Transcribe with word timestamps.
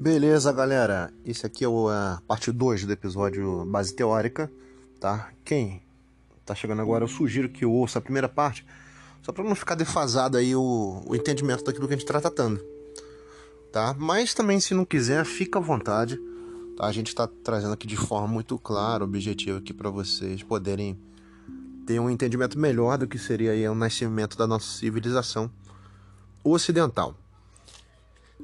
Beleza, 0.00 0.52
galera. 0.52 1.12
Esse 1.24 1.44
aqui 1.44 1.64
é 1.64 1.66
a 1.66 2.22
parte 2.24 2.52
2 2.52 2.84
do 2.84 2.92
episódio 2.92 3.64
Base 3.64 3.92
Teórica, 3.92 4.48
tá? 5.00 5.32
Quem 5.44 5.82
tá 6.46 6.54
chegando 6.54 6.80
agora, 6.80 7.02
eu 7.02 7.08
sugiro 7.08 7.48
que 7.48 7.66
ouça 7.66 7.98
a 7.98 8.02
primeira 8.02 8.28
parte, 8.28 8.64
só 9.22 9.32
para 9.32 9.42
não 9.42 9.56
ficar 9.56 9.74
defasado 9.74 10.36
aí 10.36 10.54
o, 10.54 11.02
o 11.04 11.16
entendimento 11.16 11.64
daquilo 11.64 11.88
que 11.88 11.94
a 11.94 11.96
gente 11.96 12.06
está 12.06 12.20
tratando, 12.20 12.64
tá? 13.72 13.92
Mas 13.98 14.34
também, 14.34 14.60
se 14.60 14.72
não 14.72 14.84
quiser, 14.84 15.24
fica 15.24 15.58
à 15.58 15.62
vontade, 15.62 16.16
tá? 16.76 16.86
A 16.86 16.92
gente 16.92 17.08
está 17.08 17.26
trazendo 17.26 17.72
aqui 17.72 17.88
de 17.88 17.96
forma 17.96 18.28
muito 18.28 18.56
clara, 18.56 19.02
objetiva 19.02 19.58
aqui 19.58 19.74
para 19.74 19.90
vocês 19.90 20.44
poderem 20.44 20.96
ter 21.84 21.98
um 21.98 22.08
entendimento 22.08 22.56
melhor 22.56 22.98
do 22.98 23.08
que 23.08 23.18
seria 23.18 23.50
aí 23.50 23.68
o 23.68 23.74
nascimento 23.74 24.38
da 24.38 24.46
nossa 24.46 24.78
civilização 24.78 25.50
ocidental. 26.44 27.16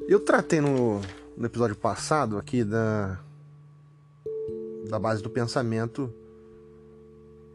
Eu 0.09 0.19
tratei 0.19 0.61
no 0.61 1.01
no 1.37 1.47
episódio 1.47 1.77
passado 1.77 2.38
aqui 2.38 2.62
da, 2.62 3.19
da 4.88 4.98
base 4.98 5.23
do 5.23 5.30
pensamento 5.30 6.12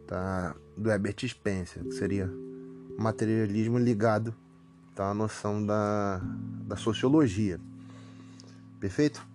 tá, 0.05 0.55
do 0.75 0.89
Herbert 0.89 1.15
Spencer, 1.27 1.83
que 1.83 1.93
seria 1.93 2.29
materialismo 2.97 3.77
ligado 3.77 4.35
tá, 4.93 5.09
à 5.09 5.13
noção 5.13 5.65
da, 5.65 6.21
da 6.65 6.75
sociologia. 6.75 7.59
Perfeito? 8.79 9.25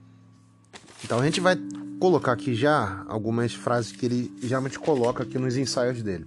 Então 1.03 1.19
a 1.19 1.25
gente 1.25 1.41
vai 1.41 1.57
colocar 1.99 2.33
aqui 2.33 2.55
já 2.55 3.05
algumas 3.09 3.55
frases 3.55 3.93
que 3.93 4.05
ele 4.07 4.35
geralmente 4.43 4.79
coloca 4.79 5.23
aqui 5.23 5.39
nos 5.39 5.57
ensaios 5.57 6.03
dele. 6.03 6.27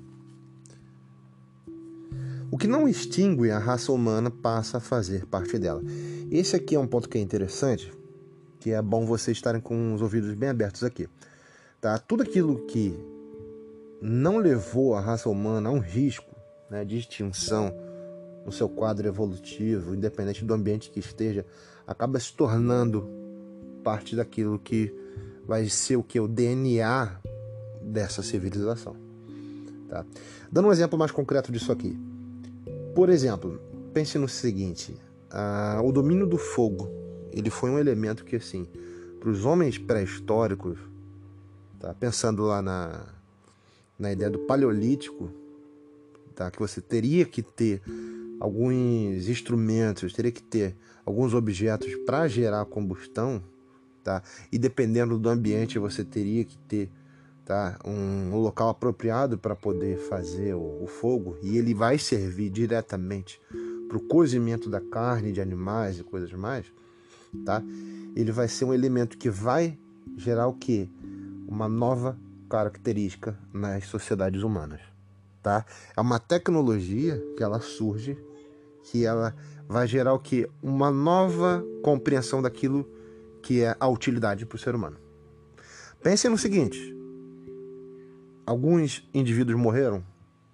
O 2.50 2.58
que 2.58 2.68
não 2.68 2.88
extingue 2.88 3.52
a 3.52 3.60
raça 3.60 3.92
humana 3.92 4.32
passa 4.32 4.78
a 4.78 4.80
fazer 4.80 5.26
parte 5.26 5.60
dela. 5.60 5.84
Esse 6.32 6.56
aqui 6.56 6.76
é 6.76 6.80
um 6.80 6.88
ponto 6.88 7.10
que 7.10 7.18
é 7.18 7.22
interessante, 7.22 7.92
que 8.68 8.74
é 8.74 8.82
bom 8.82 9.06
vocês 9.06 9.38
estarem 9.38 9.62
com 9.62 9.94
os 9.94 10.02
ouvidos 10.02 10.34
bem 10.34 10.50
abertos 10.50 10.84
aqui. 10.84 11.08
Tá? 11.80 11.98
Tudo 11.98 12.24
aquilo 12.24 12.66
que 12.66 12.94
não 14.02 14.40
levou 14.40 14.94
a 14.94 15.00
raça 15.00 15.30
humana 15.30 15.70
a 15.70 15.72
um 15.72 15.80
risco 15.80 16.36
né, 16.70 16.84
de 16.84 16.98
extinção 16.98 17.74
no 18.46 18.52
seu 18.52 18.68
quadro 18.68 19.08
evolutivo, 19.08 19.96
independente 19.96 20.44
do 20.44 20.54
ambiente 20.54 20.90
que 20.90 21.00
esteja, 21.00 21.46
acaba 21.88 22.20
se 22.20 22.34
tornando 22.34 23.10
parte 23.86 24.18
daquilo 24.18 24.60
que 24.60 24.94
vai 25.46 25.70
ser 25.70 25.96
o 25.96 26.04
que 26.04 26.20
o 26.20 26.28
DNA 26.28 27.22
dessa 27.82 28.22
civilização. 28.22 28.98
Tá? 29.88 30.06
Dando 30.52 30.68
um 30.68 30.74
exemplo 30.74 31.00
mais 31.00 31.12
concreto 31.12 31.54
disso 31.54 31.72
aqui. 31.72 31.98
Por 32.94 33.08
exemplo, 33.08 33.62
pense 33.94 34.18
no 34.18 34.28
seguinte: 34.28 34.94
ah, 35.32 35.80
o 35.82 35.94
domínio 35.94 36.28
do 36.28 36.38
fogo 36.38 37.07
ele 37.38 37.50
foi 37.50 37.70
um 37.70 37.78
elemento 37.78 38.26
que, 38.26 38.36
assim, 38.36 38.68
para 39.20 39.30
os 39.30 39.46
homens 39.46 39.78
pré-históricos, 39.78 40.78
tá? 41.80 41.94
pensando 41.94 42.44
lá 42.44 42.62
na, 42.62 43.06
na 43.98 44.12
ideia 44.12 44.30
do 44.30 44.40
paleolítico, 44.40 45.32
tá? 46.36 46.50
que 46.50 46.60
você 46.60 46.82
teria 46.82 47.26
que 47.26 47.42
ter 47.42 47.82
alguns 48.40 49.28
instrumentos, 49.28 50.14
teria 50.14 50.32
que 50.32 50.42
ter 50.42 50.76
alguns 51.06 51.34
objetos 51.34 51.94
para 52.06 52.28
gerar 52.28 52.66
combustão, 52.66 53.42
tá? 54.04 54.22
E 54.52 54.58
dependendo 54.58 55.18
do 55.18 55.30
ambiente, 55.30 55.80
você 55.80 56.04
teria 56.04 56.44
que 56.44 56.58
ter 56.58 56.90
tá? 57.46 57.80
um, 57.86 58.34
um 58.34 58.38
local 58.38 58.70
apropriado 58.70 59.38
para 59.38 59.56
poder 59.56 59.98
fazer 59.98 60.54
o, 60.54 60.84
o, 60.84 60.88
fogo, 60.88 61.38
e 61.42 61.58
ele 61.58 61.74
vai 61.74 61.98
servir 61.98 62.50
diretamente 62.50 63.42
para 63.88 63.98
o 63.98 64.02
cozimento 64.02 64.70
da 64.70 64.82
carne 64.82 65.32
de 65.32 65.40
animais 65.40 65.98
e 66.00 66.04
coisas 66.04 66.32
mais 66.34 66.66
tá? 67.46 67.64
Ele 68.16 68.32
vai 68.32 68.48
ser 68.48 68.66
um 68.66 68.74
elemento 68.74 69.18
que 69.18 69.30
vai 69.30 69.78
gerar 70.16 70.48
o 70.48 70.54
que? 70.54 70.90
Uma 71.48 71.70
nova 71.70 72.18
característica 72.50 73.38
nas 73.54 73.86
sociedades 73.86 74.42
humanas, 74.42 74.82
tá? 75.42 75.66
É 75.96 76.02
uma 76.02 76.20
tecnologia 76.20 77.22
que 77.36 77.44
ela 77.44 77.60
surge, 77.60 78.18
que 78.84 79.06
ela 79.06 79.36
vai 79.68 79.88
gerar 79.88 80.14
o 80.14 80.20
que? 80.20 80.50
Uma 80.62 80.90
nova 80.90 81.64
compreensão 81.84 82.42
daquilo 82.42 82.90
que 83.42 83.62
é 83.62 83.76
a 83.80 83.88
utilidade 83.88 84.46
para 84.46 84.56
o 84.56 84.60
ser 84.60 84.76
humano. 84.76 84.98
Pense 86.02 86.28
no 86.30 86.38
seguinte: 86.38 86.96
alguns 88.46 89.08
indivíduos 89.14 89.60
morreram 89.60 90.04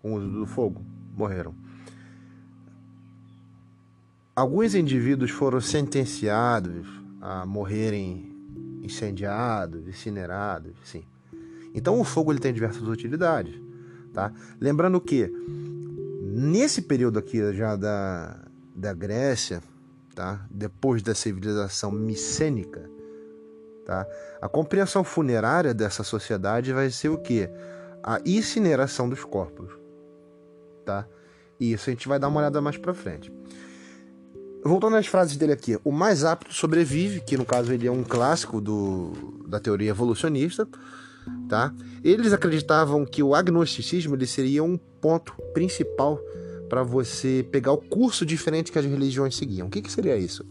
com 0.01 0.13
o 0.13 0.17
uso 0.17 0.29
do 0.29 0.45
fogo, 0.45 0.81
morreram. 1.15 1.55
Alguns 4.35 4.73
indivíduos 4.73 5.29
foram 5.29 5.61
sentenciados 5.61 6.87
a 7.21 7.45
morrerem 7.45 8.35
incendiados, 8.81 9.87
incinerados, 9.87 10.73
sim. 10.83 11.03
Então 11.73 11.99
o 11.99 12.03
fogo 12.03 12.31
ele 12.31 12.39
tem 12.39 12.51
diversas 12.51 12.81
utilidades, 12.83 13.53
tá? 14.11 14.33
Lembrando 14.59 14.99
que 14.99 15.31
nesse 16.19 16.81
período 16.81 17.19
aqui 17.19 17.53
já 17.53 17.75
da, 17.75 18.39
da 18.75 18.91
Grécia, 18.91 19.61
tá? 20.15 20.43
Depois 20.49 21.03
da 21.03 21.13
civilização 21.13 21.91
micênica, 21.91 22.89
tá? 23.85 24.07
A 24.41 24.49
compreensão 24.49 25.03
funerária 25.03 25.75
dessa 25.75 26.03
sociedade 26.03 26.73
vai 26.73 26.89
ser 26.89 27.09
o 27.09 27.19
que? 27.19 27.47
A 28.01 28.19
incineração 28.25 29.07
dos 29.07 29.23
corpos, 29.23 29.71
tá? 30.83 31.07
E 31.59 31.71
isso 31.71 31.89
a 31.89 31.93
gente 31.93 32.07
vai 32.07 32.17
dar 32.17 32.29
uma 32.29 32.39
olhada 32.39 32.59
mais 32.59 32.77
para 32.77 32.95
frente. 32.95 33.31
Voltando 34.65 34.95
às 34.95 35.07
frases 35.07 35.35
dele 35.35 35.51
aqui, 35.51 35.77
o 35.83 35.91
mais 35.91 36.23
apto 36.23 36.53
sobrevive, 36.53 37.19
que 37.19 37.35
no 37.35 37.45
caso 37.45 37.73
ele 37.73 37.85
é 37.85 37.91
um 37.91 38.03
clássico 38.03 38.61
do, 38.61 39.11
da 39.45 39.59
teoria 39.59 39.89
evolucionista, 39.89 40.67
tá? 41.49 41.73
Eles 42.01 42.31
acreditavam 42.31 43.05
que 43.05 43.21
o 43.21 43.35
agnosticismo 43.35 44.15
ele 44.15 44.25
seria 44.25 44.63
um 44.63 44.77
ponto 44.77 45.33
principal 45.53 46.17
para 46.69 46.81
você 46.81 47.45
pegar 47.51 47.73
o 47.73 47.77
curso 47.77 48.25
diferente 48.25 48.71
que 48.71 48.79
as 48.79 48.85
religiões 48.85 49.35
seguiam. 49.35 49.67
O 49.67 49.69
que, 49.69 49.81
que 49.81 49.91
seria 49.91 50.17
isso? 50.17 50.45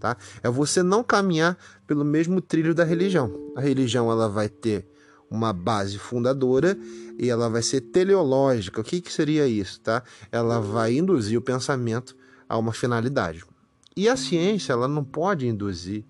Tá? 0.00 0.16
É 0.42 0.48
você 0.48 0.82
não 0.82 1.02
caminhar 1.02 1.58
pelo 1.86 2.04
mesmo 2.04 2.40
trilho 2.40 2.74
da 2.74 2.84
religião. 2.84 3.52
A 3.54 3.60
religião 3.60 4.10
ela 4.10 4.28
vai 4.28 4.48
ter 4.48 4.86
uma 5.30 5.52
base 5.52 5.98
fundadora 5.98 6.78
e 7.18 7.28
ela 7.28 7.50
vai 7.50 7.62
ser 7.62 7.82
teleológica. 7.82 8.80
O 8.80 8.84
que, 8.84 9.00
que 9.00 9.12
seria 9.12 9.46
isso? 9.46 9.80
Tá? 9.80 10.02
Ela 10.32 10.58
vai 10.58 10.96
induzir 10.96 11.38
o 11.38 11.42
pensamento 11.42 12.16
a 12.48 12.56
uma 12.56 12.72
finalidade. 12.72 13.44
E 13.98 14.08
a 14.08 14.16
ciência 14.16 14.72
ela 14.72 14.86
não 14.86 15.02
pode 15.02 15.48
induzir 15.48 16.04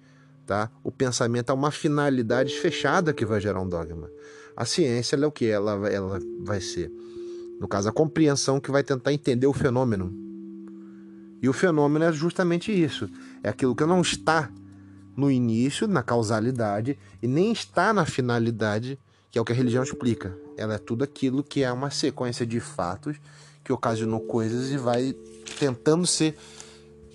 tá, 0.45 0.71
o 0.85 0.93
pensamento 0.93 1.49
a 1.49 1.55
uma 1.55 1.71
finalidade 1.71 2.53
fechada 2.59 3.15
que 3.15 3.25
vai 3.25 3.41
gerar 3.41 3.63
um 3.63 3.67
dogma. 3.67 4.11
A 4.55 4.67
ciência 4.67 5.17
ela 5.17 5.25
é 5.25 5.27
o 5.27 5.33
que? 5.33 5.47
Ela, 5.47 5.89
ela 5.89 6.21
vai 6.41 6.61
ser, 6.61 6.93
no 7.59 7.67
caso, 7.67 7.89
a 7.89 7.93
compreensão 7.93 8.61
que 8.61 8.71
vai 8.71 8.83
tentar 8.83 9.11
entender 9.11 9.47
o 9.47 9.55
fenômeno. 9.55 10.15
E 11.41 11.49
o 11.49 11.53
fenômeno 11.55 12.05
é 12.05 12.13
justamente 12.13 12.71
isso. 12.71 13.09
É 13.43 13.49
aquilo 13.49 13.75
que 13.75 13.87
não 13.87 14.03
está 14.03 14.53
no 15.17 15.31
início, 15.31 15.89
na 15.89 16.03
causalidade, 16.03 16.99
e 17.23 17.27
nem 17.27 17.53
está 17.53 17.95
na 17.95 18.05
finalidade, 18.05 18.99
que 19.31 19.39
é 19.39 19.41
o 19.41 19.47
que 19.47 19.53
a 19.53 19.57
religião 19.57 19.83
explica. 19.83 20.37
Ela 20.59 20.75
é 20.75 20.79
tudo 20.79 21.05
aquilo 21.05 21.43
que 21.43 21.63
é 21.63 21.73
uma 21.73 21.89
sequência 21.89 22.45
de 22.45 22.61
fatos 22.61 23.17
que 23.65 23.73
ocasionou 23.73 24.21
coisas 24.21 24.71
e 24.71 24.77
vai 24.77 25.17
tentando 25.59 26.07
ser 26.07 26.37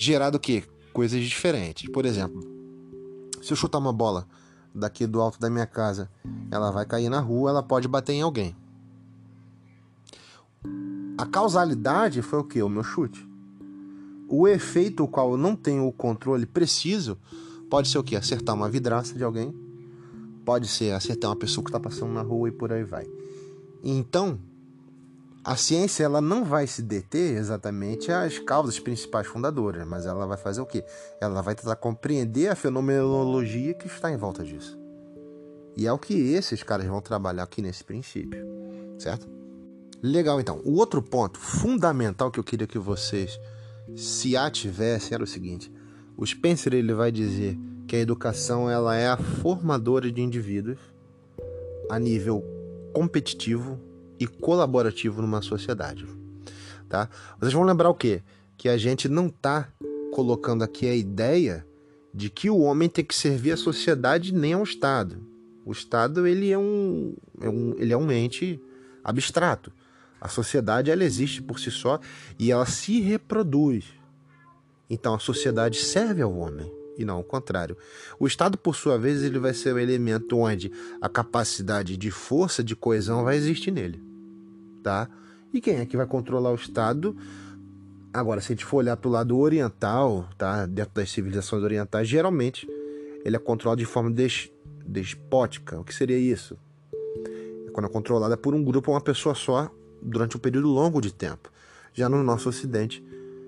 gerado 0.04 0.38
o 0.38 0.40
quê? 0.40 0.64
Coisas 0.92 1.24
diferentes. 1.24 1.90
Por 1.90 2.06
exemplo, 2.06 2.42
se 3.42 3.52
eu 3.52 3.58
chutar 3.58 3.80
uma 3.80 3.94
bola 3.94 4.28
daqui 4.74 5.06
do 5.06 5.22
alto 5.22 5.40
da 5.40 5.50
minha 5.50 5.66
casa, 5.66 6.10
ela 6.52 6.72
vai 6.72 6.86
cair 6.86 7.10
na 7.10 7.20
rua, 7.20 7.50
ela 7.50 7.64
pode 7.64 7.88
bater 7.88 8.14
em 8.14 8.22
alguém. 8.22 8.56
A 11.18 11.26
causalidade 11.26 12.22
foi 12.22 12.40
o 12.40 12.44
que? 12.44 12.62
O 12.62 12.70
meu 12.70 12.84
chute. 12.84 13.28
O 14.28 14.48
efeito 14.48 15.04
o 15.04 15.08
qual 15.08 15.32
eu 15.32 15.38
não 15.38 15.56
tenho 15.56 15.86
o 15.88 15.92
controle 15.92 16.46
preciso 16.46 17.18
pode 17.70 17.88
ser 17.88 17.98
o 17.98 18.04
que? 18.04 18.16
Acertar 18.16 18.56
uma 18.56 18.70
vidraça 18.70 19.16
de 19.16 19.24
alguém, 19.24 19.54
pode 20.46 20.68
ser 20.68 20.92
acertar 20.92 21.30
uma 21.30 21.36
pessoa 21.36 21.64
que 21.64 21.70
está 21.70 21.80
passando 21.80 22.14
na 22.14 22.22
rua 22.22 22.50
e 22.50 22.52
por 22.52 22.72
aí 22.72 22.84
vai. 22.84 23.08
Então, 23.84 24.40
a 25.44 25.58
ciência 25.58 26.06
ela 26.06 26.22
não 26.22 26.46
vai 26.46 26.66
se 26.66 26.82
deter 26.82 27.36
exatamente 27.36 28.10
às 28.12 28.40
causas 28.40 28.80
principais 28.80 29.28
fundadoras, 29.28 29.86
mas 29.86 30.06
ela 30.06 30.26
vai 30.26 30.38
fazer 30.38 30.62
o 30.62 30.66
quê? 30.66 30.86
Ela 31.20 31.42
vai 31.42 31.54
tentar 31.54 31.76
compreender 31.76 32.48
a 32.48 32.56
fenomenologia 32.56 33.74
que 33.74 33.88
está 33.88 34.10
em 34.10 34.16
volta 34.16 34.44
disso. 34.44 34.80
E 35.76 35.86
é 35.86 35.92
o 35.92 35.98
que 35.98 36.14
esses 36.14 36.64
caras 36.64 36.86
vão 36.86 37.02
trabalhar 37.02 37.44
aqui 37.44 37.62
nesse 37.62 37.84
princípio, 37.84 38.46
certo? 38.98 39.28
Legal, 40.02 40.40
então. 40.40 40.62
O 40.64 40.76
outro 40.76 41.02
ponto 41.02 41.38
fundamental 41.40 42.32
que 42.32 42.40
eu 42.40 42.44
queria 42.44 42.68
que 42.68 42.80
vocês 42.80 43.38
se 43.98 44.38
ativessem 44.38 45.16
era 45.16 45.24
o 45.24 45.28
seguinte: 45.28 45.72
o 46.16 46.26
Spencer 46.26 46.74
ele 46.74 46.94
vai 46.94 47.12
dizer 47.12 47.58
que 47.88 47.96
a 47.98 48.00
educação 48.00 48.70
ela 48.70 48.96
é 48.96 49.10
a 49.10 49.18
formadora 49.18 50.10
de 50.10 50.22
indivíduos 50.22 50.80
a 51.90 52.00
nível 52.00 52.44
competitivo 52.94 53.80
e 54.24 54.28
colaborativo 54.28 55.22
numa 55.22 55.42
sociedade. 55.42 56.06
Tá? 56.88 57.10
Vocês 57.40 57.54
vão 57.54 57.64
lembrar 57.64 57.90
o 57.90 57.96
quê? 57.96 58.24
Que 58.58 58.70
a 58.70 58.78
gente 58.78 59.10
não 59.10 59.28
está 59.28 59.68
colocando 60.14 60.64
aqui 60.64 60.88
a 60.88 60.96
ideia 60.96 61.66
de 62.14 62.30
que 62.30 62.50
o 62.50 62.60
homem 62.60 62.88
tem 62.88 63.04
que 63.04 63.16
servir 63.16 63.52
à 63.52 63.58
sociedade 63.58 64.34
nem 64.34 64.54
ao 64.54 64.64
Estado. 64.64 65.18
O 65.66 65.72
Estado 65.72 66.26
ele 66.26 66.52
é 66.52 66.58
um, 66.58 67.16
é 67.42 67.50
um, 67.50 67.76
ele 67.78 67.92
é 67.92 67.98
um 67.98 68.12
ente 68.12 68.62
abstrato. 69.04 69.72
A 70.22 70.30
sociedade 70.30 70.90
ela 70.90 71.04
existe 71.04 71.42
por 71.42 71.60
si 71.60 71.72
só 71.72 72.00
e 72.40 72.52
ela 72.52 72.66
se 72.66 73.02
reproduz. 73.02 73.86
Então 74.90 75.16
a 75.16 75.20
sociedade 75.20 75.78
serve 75.80 76.22
ao 76.22 76.34
homem 76.34 76.72
e 76.98 77.04
não 77.04 77.16
ao 77.16 77.24
contrário. 77.24 77.76
O 78.20 78.28
Estado, 78.28 78.58
por 78.58 78.76
sua 78.76 78.98
vez, 78.98 79.24
ele 79.24 79.40
vai 79.40 79.54
ser 79.54 79.74
o 79.74 79.80
elemento 79.80 80.38
onde 80.38 80.72
a 81.02 81.10
capacidade 81.10 81.98
de 81.98 82.12
força, 82.12 82.64
de 82.64 82.76
coesão 82.76 83.24
vai 83.24 83.36
existir 83.36 83.72
nele, 83.72 84.02
tá? 84.84 85.10
E 85.54 85.62
quem 85.62 85.78
é 85.78 85.86
que 85.86 85.98
vai 85.98 86.06
controlar 86.06 86.52
o 86.52 86.56
Estado? 86.56 87.16
Agora, 88.14 88.42
se 88.42 88.52
a 88.52 88.56
gente 88.56 88.66
for 88.66 88.78
olhar 88.78 88.98
para 88.98 89.08
o 89.08 89.12
lado 89.12 89.38
oriental, 89.38 90.28
tá? 90.38 90.66
Dentro 90.68 90.94
das 90.94 91.10
civilizações 91.10 91.64
orientais, 91.64 92.08
geralmente 92.08 92.68
ele 93.24 93.36
é 93.36 93.40
controlado 93.40 93.80
de 93.80 93.86
forma 93.86 94.12
des 94.12 94.52
despótica. 94.86 95.80
O 95.80 95.84
que 95.84 95.96
seria 95.96 96.18
isso? 96.18 96.58
É 97.66 97.72
quando 97.72 97.86
é 97.86 97.90
controlada 97.90 98.36
por 98.36 98.54
um 98.54 98.64
grupo 98.64 98.92
ou 98.92 98.96
uma 98.96 99.02
pessoa 99.02 99.34
só 99.34 99.72
durante 100.02 100.36
um 100.36 100.40
período 100.40 100.68
longo 100.68 101.02
de 101.02 101.14
tempo. 101.14 101.50
Já 101.94 102.10
no 102.10 102.22
nosso 102.22 102.50
Ocidente, 102.50 103.04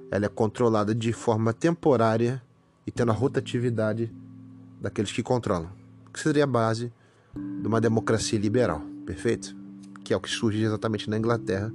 ela 0.09 0.25
é 0.25 0.29
controlada 0.29 0.95
de 0.95 1.11
forma 1.11 1.53
temporária 1.53 2.41
e 2.87 2.91
tendo 2.91 3.11
a 3.11 3.15
rotatividade 3.15 4.11
daqueles 4.79 5.11
que 5.11 5.21
controlam, 5.21 5.69
que 6.13 6.19
seria 6.19 6.43
a 6.43 6.47
base 6.47 6.91
de 7.35 7.67
uma 7.67 7.81
democracia 7.81 8.39
liberal, 8.39 8.81
perfeito? 9.05 9.64
Que 10.05 10.13
é 10.13 10.15
o 10.17 10.21
que 10.21 10.29
surge 10.29 10.63
exatamente 10.63 11.09
na 11.09 11.17
Inglaterra. 11.17 11.73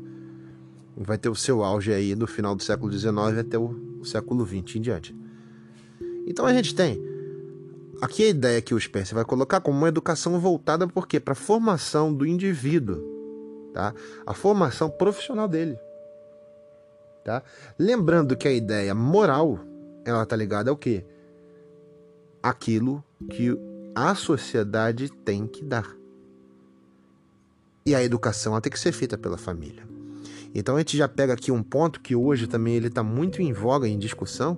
Vai 0.97 1.19
ter 1.19 1.29
o 1.29 1.35
seu 1.35 1.63
auge 1.63 1.93
aí 1.93 2.15
no 2.15 2.27
final 2.27 2.55
do 2.55 2.63
século 2.63 2.91
XIX 2.91 3.39
até 3.39 3.59
o 3.59 4.03
século 4.05 4.47
XX 4.47 4.77
em 4.77 4.81
diante. 4.81 5.17
Então 6.27 6.47
a 6.47 6.53
gente 6.55 6.75
tem 6.75 7.03
aqui 8.01 8.25
a 8.25 8.29
ideia 8.29 8.63
que 8.63 8.73
o 8.73 8.81
Spencer 8.81 9.15
vai 9.15 9.25
colocar 9.25 9.61
como 9.61 9.77
uma 9.77 9.89
educação 9.89 10.39
voltada? 10.39 10.87
Para 10.87 11.33
a 11.33 11.35
formação 11.35 12.15
do 12.15 12.25
indivíduo, 12.25 13.03
tá? 13.75 13.93
A 14.25 14.33
formação 14.33 14.89
profissional 14.89 15.49
dele, 15.49 15.77
tá? 17.25 17.43
Lembrando 17.79 18.37
que 18.37 18.47
a 18.47 18.53
ideia 18.53 18.95
moral 18.95 19.59
ela 20.05 20.25
tá 20.25 20.37
ligada 20.37 20.71
ao 20.71 20.77
quê? 20.77 21.05
Aquilo 22.43 23.05
que 23.29 23.55
a 23.95 24.15
sociedade 24.15 25.11
tem 25.25 25.47
que 25.47 25.65
dar. 25.65 26.00
E 27.91 27.95
a 27.95 28.01
educação 28.01 28.53
ela 28.53 28.61
tem 28.61 28.71
que 28.71 28.79
ser 28.79 28.93
feita 28.93 29.19
pela 29.19 29.37
família. 29.37 29.83
Então 30.55 30.77
a 30.77 30.79
gente 30.79 30.97
já 30.97 31.09
pega 31.09 31.33
aqui 31.33 31.51
um 31.51 31.61
ponto 31.61 32.01
que 32.01 32.15
hoje 32.15 32.47
também 32.47 32.77
ele 32.77 32.87
está 32.87 33.03
muito 33.03 33.43
em 33.43 33.53
voga 33.53 33.89
em 33.89 33.99
discussão, 33.99 34.57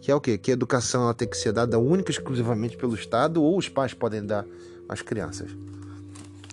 que 0.00 0.12
é 0.12 0.14
o 0.14 0.20
quê? 0.20 0.38
Que 0.38 0.52
a 0.52 0.54
educação 0.54 1.02
ela 1.02 1.12
tem 1.12 1.26
que 1.26 1.36
ser 1.36 1.52
dada 1.52 1.76
única 1.76 2.12
exclusivamente 2.12 2.76
pelo 2.76 2.94
Estado 2.94 3.42
ou 3.42 3.58
os 3.58 3.68
pais 3.68 3.94
podem 3.94 4.24
dar 4.24 4.46
às 4.88 5.02
crianças, 5.02 5.50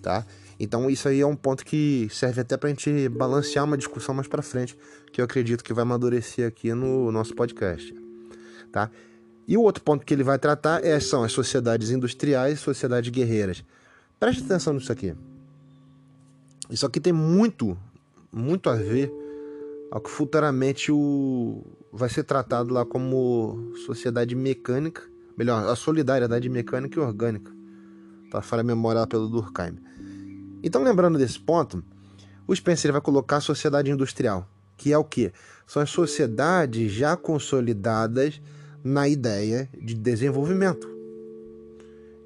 tá? 0.01 0.25
Então 0.60 0.89
isso 0.89 1.07
aí 1.07 1.22
é 1.22 1.27
um 1.27 1.36
ponto 1.36 1.63
que 1.63 2.07
serve 2.12 2.42
até 2.42 2.57
para 2.57 2.69
a 2.69 2.72
gente 2.72 3.07
balancear 3.10 3.63
uma 3.63 3.77
discussão 3.77 4.16
mais 4.16 4.27
para 4.27 4.42
frente, 4.42 4.75
que 5.12 5.22
eu 5.22 5.25
acredito 5.25 5.63
que 5.63 5.74
vai 5.74 5.83
amadurecer 5.83 6.48
aqui 6.48 6.74
no 6.74 7.12
nosso 7.12 7.36
podcast 7.36 7.94
tá? 8.72 8.89
E 9.48 9.56
o 9.56 9.62
outro 9.62 9.83
ponto 9.83 10.04
que 10.04 10.12
ele 10.12 10.24
vai 10.24 10.39
tratar 10.39 10.83
é, 10.83 11.00
são 11.00 11.24
as 11.24 11.31
sociedades 11.31 11.92
industriais 11.92 12.60
e 12.60 12.62
sociedades 12.62 13.12
guerreiras. 13.12 13.63
Preste 14.19 14.44
atenção 14.44 14.74
nisso 14.74 14.92
aqui. 14.92 15.16
Isso 16.69 16.85
aqui 16.85 17.00
tem 17.00 17.13
muito, 17.13 17.77
muito 18.31 18.69
a 18.69 18.75
ver 18.75 19.12
ao 19.91 20.01
que 20.01 20.09
futuramente 20.09 20.91
o, 20.91 21.63
vai 21.91 22.09
ser 22.09 22.23
tratado 22.23 22.73
lá 22.73 22.85
como 22.85 23.73
sociedade 23.85 24.35
mecânica, 24.35 25.01
melhor, 25.38 25.67
a 25.67 25.75
solidariedade 25.75 26.50
mecânica 26.50 27.00
e 27.00 27.01
orgânica, 27.01 27.51
tá? 28.31 28.44
a 28.51 28.63
memorial 28.63 29.07
pelo 29.07 29.29
Durkheim. 29.29 29.77
Então, 30.63 30.83
lembrando 30.83 31.17
desse 31.17 31.39
ponto, 31.39 31.83
o 32.47 32.56
Spencer 32.56 32.91
vai 32.91 33.01
colocar 33.01 33.38
a 33.38 33.41
sociedade 33.41 33.89
industrial, 33.89 34.50
que 34.75 34.91
é 34.91 34.97
o 34.97 35.03
que? 35.03 35.31
São 35.67 35.81
as 35.81 35.89
sociedades 35.89 36.91
já 36.91 37.15
consolidadas 37.15 38.41
na 38.83 39.07
ideia 39.07 39.69
de 39.81 39.94
desenvolvimento, 39.94 40.88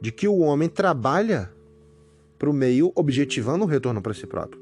de 0.02 0.12
que 0.12 0.28
o 0.28 0.40
homem 0.40 0.68
trabalha 0.68 1.52
para 2.40 2.50
o 2.50 2.54
meio 2.54 2.92
objetivando 2.96 3.66
um 3.66 3.68
retorno 3.68 4.02
para 4.02 4.14
si 4.14 4.26
próprio. 4.26 4.60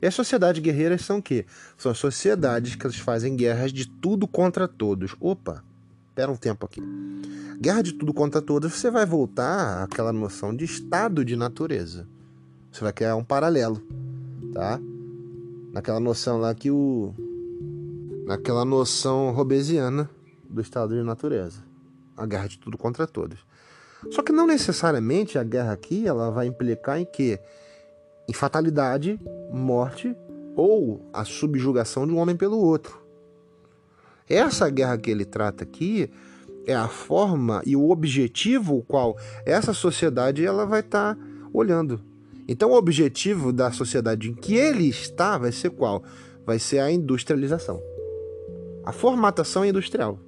E 0.00 0.06
as 0.06 0.14
sociedades 0.14 0.62
guerreiras 0.62 1.02
são 1.02 1.18
o 1.18 1.22
quê? 1.22 1.44
São 1.76 1.94
sociedades 1.94 2.74
que 2.74 2.88
fazem 2.98 3.36
guerras 3.36 3.72
de 3.72 3.86
tudo 3.86 4.26
contra 4.26 4.66
todos. 4.66 5.14
Opa, 5.20 5.62
espera 6.08 6.32
um 6.32 6.36
tempo 6.36 6.64
aqui. 6.64 6.82
Guerra 7.60 7.82
de 7.82 7.92
tudo 7.92 8.14
contra 8.14 8.40
todos, 8.40 8.72
você 8.72 8.90
vai 8.90 9.04
voltar 9.04 9.82
àquela 9.82 10.12
noção 10.12 10.54
de 10.54 10.64
estado 10.64 11.24
de 11.24 11.36
natureza. 11.36 12.06
Você 12.72 12.82
vai 12.82 12.92
criar 12.92 13.16
um 13.16 13.24
paralelo, 13.24 13.82
tá? 14.54 14.80
Naquela 15.72 16.00
noção 16.00 16.38
lá 16.38 16.54
que 16.54 16.70
o... 16.70 17.12
Naquela 18.26 18.64
noção 18.64 19.32
robesiana 19.32 20.08
do 20.48 20.60
estado 20.60 20.94
de 20.94 21.02
natureza. 21.02 21.64
A 22.16 22.24
guerra 22.26 22.46
de 22.46 22.58
tudo 22.58 22.78
contra 22.78 23.06
todos. 23.06 23.38
Só 24.10 24.22
que 24.22 24.32
não 24.32 24.46
necessariamente 24.46 25.38
a 25.38 25.44
guerra 25.44 25.72
aqui 25.72 26.06
ela 26.06 26.30
vai 26.30 26.46
implicar 26.46 26.98
em 26.98 27.04
que 27.04 27.38
em 28.28 28.32
fatalidade, 28.32 29.18
morte 29.50 30.14
ou 30.54 31.08
a 31.12 31.24
subjugação 31.24 32.06
de 32.06 32.12
um 32.12 32.18
homem 32.18 32.36
pelo 32.36 32.58
outro. 32.58 33.00
Essa 34.28 34.68
guerra 34.68 34.98
que 34.98 35.10
ele 35.10 35.24
trata 35.24 35.64
aqui 35.64 36.10
é 36.66 36.74
a 36.74 36.86
forma 36.86 37.62
e 37.64 37.74
o 37.74 37.88
objetivo 37.90 38.76
o 38.76 38.82
qual 38.82 39.16
essa 39.46 39.72
sociedade 39.72 40.44
ela 40.44 40.66
vai 40.66 40.80
estar 40.80 41.14
tá 41.14 41.20
olhando. 41.52 42.00
Então 42.46 42.70
o 42.70 42.76
objetivo 42.76 43.52
da 43.52 43.72
sociedade 43.72 44.30
em 44.30 44.34
que 44.34 44.54
ele 44.54 44.88
está 44.88 45.38
vai 45.38 45.50
ser 45.50 45.70
qual? 45.70 46.02
Vai 46.44 46.58
ser 46.58 46.80
a 46.80 46.90
industrialização. 46.90 47.80
A 48.84 48.92
formatação 48.92 49.64
industrial. 49.64 50.18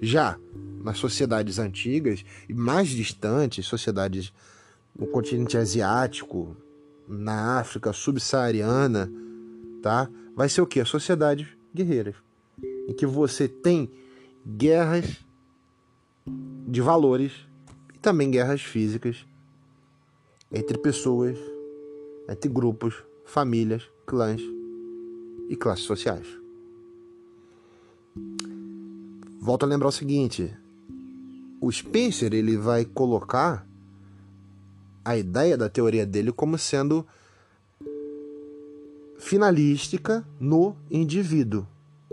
Já 0.00 0.36
nas 0.82 0.98
sociedades 0.98 1.58
antigas 1.58 2.24
e 2.48 2.54
mais 2.54 2.88
distantes, 2.88 3.66
sociedades 3.66 4.32
no 4.98 5.06
continente 5.06 5.56
asiático, 5.56 6.56
na 7.08 7.58
África 7.58 7.92
subsaariana, 7.92 9.10
tá? 9.82 10.08
Vai 10.34 10.48
ser 10.48 10.60
o 10.60 10.66
que? 10.66 10.84
Sociedades 10.84 11.48
guerreiras, 11.74 12.16
em 12.88 12.92
que 12.92 13.06
você 13.06 13.48
tem 13.48 13.90
guerras 14.46 15.18
de 16.66 16.80
valores 16.80 17.32
e 17.94 17.98
também 17.98 18.30
guerras 18.30 18.62
físicas 18.62 19.26
entre 20.50 20.78
pessoas, 20.78 21.38
entre 22.28 22.48
grupos, 22.48 22.94
famílias, 23.24 23.88
clãs 24.06 24.40
e 25.48 25.56
classes 25.56 25.84
sociais. 25.84 26.26
Volto 29.40 29.64
a 29.64 29.66
lembrar 29.66 29.88
o 29.88 29.92
seguinte: 29.92 30.54
o 31.62 31.70
Spencer 31.70 32.34
ele 32.34 32.56
vai 32.56 32.84
colocar 32.84 33.64
a 35.04 35.16
ideia 35.16 35.56
da 35.56 35.68
teoria 35.68 36.04
dele 36.04 36.32
como 36.32 36.58
sendo 36.58 37.06
finalística 39.16 40.26
no 40.40 40.74
indivíduo 40.90 41.64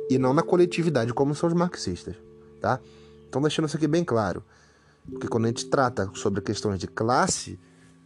e 0.08 0.20
não 0.20 0.36
na 0.36 0.44
coletividade 0.44 1.16
como 1.16 1.34
são 1.34 1.50
os 1.50 1.56
marxistas, 1.56 2.16
tá? 2.62 2.80
Então 3.28 3.42
deixando 3.42 3.66
isso 3.66 3.76
aqui 3.76 3.88
bem 3.88 4.04
claro, 4.04 4.44
porque 5.10 5.28
quando 5.28 5.46
a 5.46 5.48
gente 5.48 5.66
trata 5.66 6.12
sobre 6.14 6.42
questões 6.42 6.80
de 6.80 6.86
classe, 6.86 7.60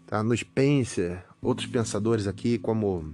tá? 0.07 0.23
No 0.23 0.35
Spencer, 0.35 1.25
outros 1.41 1.67
pensadores 1.67 2.25
aqui 2.25 2.57
como 2.57 3.13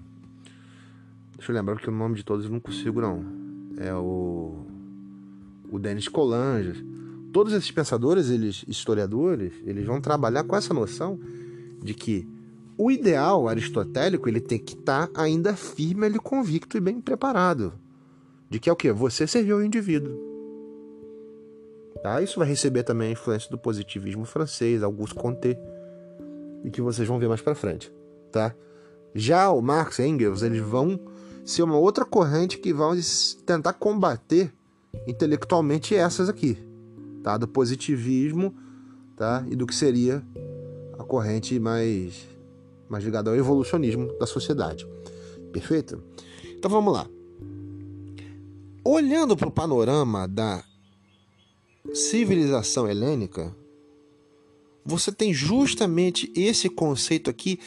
deixa 1.35 1.51
eu 1.51 1.55
lembrar 1.55 1.77
que 1.77 1.89
o 1.89 1.91
nome 1.91 2.17
de 2.17 2.23
todos 2.23 2.45
eu 2.45 2.51
não 2.51 2.59
consigo 2.59 3.01
não, 3.01 3.25
é 3.77 3.91
o 3.91 4.67
o 5.71 5.79
Denis 5.79 6.07
Colanges, 6.07 6.83
todos 7.31 7.53
esses 7.53 7.71
pensadores, 7.71 8.29
eles 8.29 8.63
historiadores, 8.67 9.53
eles 9.65 9.85
vão 9.85 10.01
trabalhar 10.01 10.43
com 10.43 10.55
essa 10.55 10.73
noção 10.73 11.19
de 11.81 11.93
que 11.93 12.27
o 12.77 12.89
ideal 12.89 13.47
aristotélico 13.47 14.29
ele 14.29 14.39
tem 14.39 14.57
que 14.57 14.73
estar 14.73 15.07
tá 15.07 15.21
ainda 15.21 15.55
firme, 15.55 16.05
ele 16.05 16.19
convicto 16.19 16.77
e 16.77 16.79
bem 16.79 17.01
preparado. 17.01 17.73
De 18.49 18.59
que 18.59 18.69
é 18.69 18.73
o 18.73 18.75
que? 18.75 18.91
Você 18.91 19.27
serviu 19.27 19.57
ao 19.57 19.63
indivíduo. 19.63 20.17
Tá? 22.01 22.21
Isso 22.21 22.39
vai 22.39 22.47
receber 22.47 22.83
também 22.83 23.09
a 23.09 23.11
influência 23.11 23.49
do 23.49 23.57
positivismo 23.57 24.23
francês, 24.23 24.81
Auguste 24.81 25.15
Comte, 25.15 25.57
e 26.63 26.71
que 26.71 26.81
vocês 26.81 27.07
vão 27.07 27.19
ver 27.19 27.27
mais 27.27 27.41
para 27.41 27.53
frente, 27.53 27.91
tá? 28.31 28.55
Já 29.13 29.49
o 29.51 29.61
Marx 29.61 29.99
e 29.99 30.05
Engels, 30.05 30.41
eles 30.41 30.61
vão 30.61 30.99
ser 31.43 31.63
uma 31.63 31.77
outra 31.77 32.05
corrente 32.05 32.57
que 32.57 32.73
vão 32.73 32.93
tentar 33.45 33.73
combater 33.73 34.53
intelectualmente 35.07 35.95
essas 35.95 36.29
aqui, 36.29 36.57
tá? 37.23 37.37
Do 37.37 37.47
positivismo, 37.47 38.53
tá? 39.15 39.45
E 39.49 39.55
do 39.55 39.65
que 39.65 39.75
seria 39.75 40.23
a 40.97 41.03
corrente 41.03 41.59
mais 41.59 42.27
mais 42.89 43.03
ligada 43.03 43.29
ao 43.29 43.35
evolucionismo 43.35 44.17
da 44.17 44.25
sociedade. 44.25 44.87
Perfeito? 45.53 46.03
Então 46.57 46.69
vamos 46.69 46.91
lá. 46.91 47.07
Olhando 48.83 49.37
para 49.37 49.47
o 49.47 49.51
panorama 49.51 50.27
da 50.27 50.63
civilização 51.93 52.89
helênica, 52.89 53.55
você 54.83 55.11
tem 55.11 55.33
justamente 55.33 56.31
esse 56.35 56.67
conceito 56.67 57.29
aqui 57.29 57.59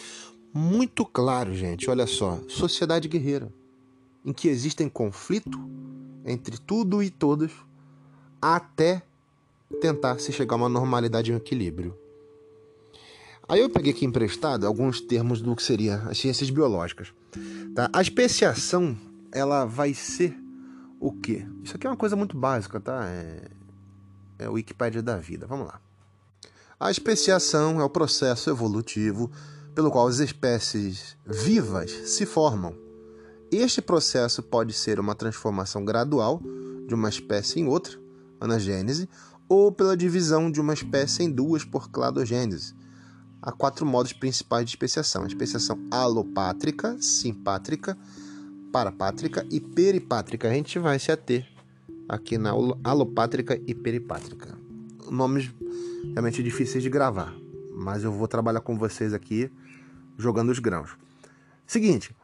muito 0.52 1.04
claro, 1.06 1.54
gente. 1.54 1.88
Olha 1.88 2.06
só, 2.06 2.40
sociedade 2.48 3.08
guerreira, 3.08 3.52
em 4.24 4.32
que 4.32 4.48
existem 4.48 4.88
conflito 4.88 5.58
entre 6.24 6.58
tudo 6.58 7.02
e 7.02 7.10
todos 7.10 7.52
até 8.40 9.02
tentar 9.80 10.18
se 10.18 10.32
chegar 10.32 10.54
a 10.54 10.56
uma 10.56 10.68
normalidade 10.68 11.30
e 11.30 11.34
um 11.34 11.36
equilíbrio. 11.36 11.96
Aí 13.48 13.60
eu 13.60 13.68
peguei 13.68 13.92
aqui 13.92 14.04
emprestado 14.04 14.66
alguns 14.66 15.00
termos 15.00 15.42
do 15.42 15.54
que 15.54 15.62
seria 15.62 15.96
as 16.08 16.18
ciências 16.18 16.48
biológicas. 16.50 17.12
Tá? 17.74 17.90
A 17.92 18.00
especiação, 18.00 18.96
ela 19.32 19.64
vai 19.64 19.92
ser 19.94 20.36
o 21.00 21.12
quê? 21.12 21.44
Isso 21.62 21.76
aqui 21.76 21.86
é 21.86 21.90
uma 21.90 21.96
coisa 21.96 22.14
muito 22.14 22.36
básica, 22.36 22.80
tá? 22.80 23.04
É, 23.06 23.48
é 24.38 24.48
o 24.48 24.52
Wikipédia 24.52 25.02
da 25.02 25.16
vida. 25.16 25.46
Vamos 25.46 25.66
lá. 25.66 25.80
A 26.78 26.90
especiação 26.90 27.80
é 27.80 27.84
o 27.84 27.90
processo 27.90 28.50
evolutivo 28.50 29.30
pelo 29.74 29.90
qual 29.90 30.06
as 30.06 30.18
espécies 30.18 31.16
vivas 31.26 31.90
se 31.90 32.24
formam. 32.24 32.74
Este 33.50 33.82
processo 33.82 34.42
pode 34.42 34.72
ser 34.72 34.98
uma 34.98 35.14
transformação 35.14 35.84
gradual 35.84 36.40
de 36.86 36.94
uma 36.94 37.08
espécie 37.08 37.60
em 37.60 37.68
outra, 37.68 37.98
anagênese, 38.40 39.08
ou 39.48 39.70
pela 39.72 39.96
divisão 39.96 40.50
de 40.50 40.60
uma 40.60 40.74
espécie 40.74 41.22
em 41.22 41.30
duas 41.30 41.64
por 41.64 41.90
cladogênese. 41.90 42.74
Há 43.40 43.50
quatro 43.50 43.84
modos 43.84 44.12
principais 44.12 44.64
de 44.64 44.70
especiação: 44.70 45.24
a 45.24 45.26
especiação 45.26 45.78
alopátrica, 45.90 46.96
simpátrica, 47.00 47.98
parapátrica 48.72 49.46
e 49.50 49.60
peripátrica. 49.60 50.48
A 50.48 50.54
gente 50.54 50.78
vai 50.78 50.98
se 50.98 51.10
ater 51.10 51.46
aqui 52.08 52.38
na 52.38 52.52
alopátrica 52.84 53.60
e 53.66 53.74
peripátrica. 53.74 54.56
Nomes 55.10 55.50
realmente 56.12 56.42
difíceis 56.42 56.82
de 56.82 56.88
gravar, 56.88 57.34
mas 57.74 58.04
eu 58.04 58.12
vou 58.12 58.28
trabalhar 58.28 58.60
com 58.60 58.78
vocês 58.78 59.12
aqui 59.12 59.50
jogando 60.16 60.50
os 60.50 60.58
grãos. 60.58 60.96
Seguinte, 61.66 62.14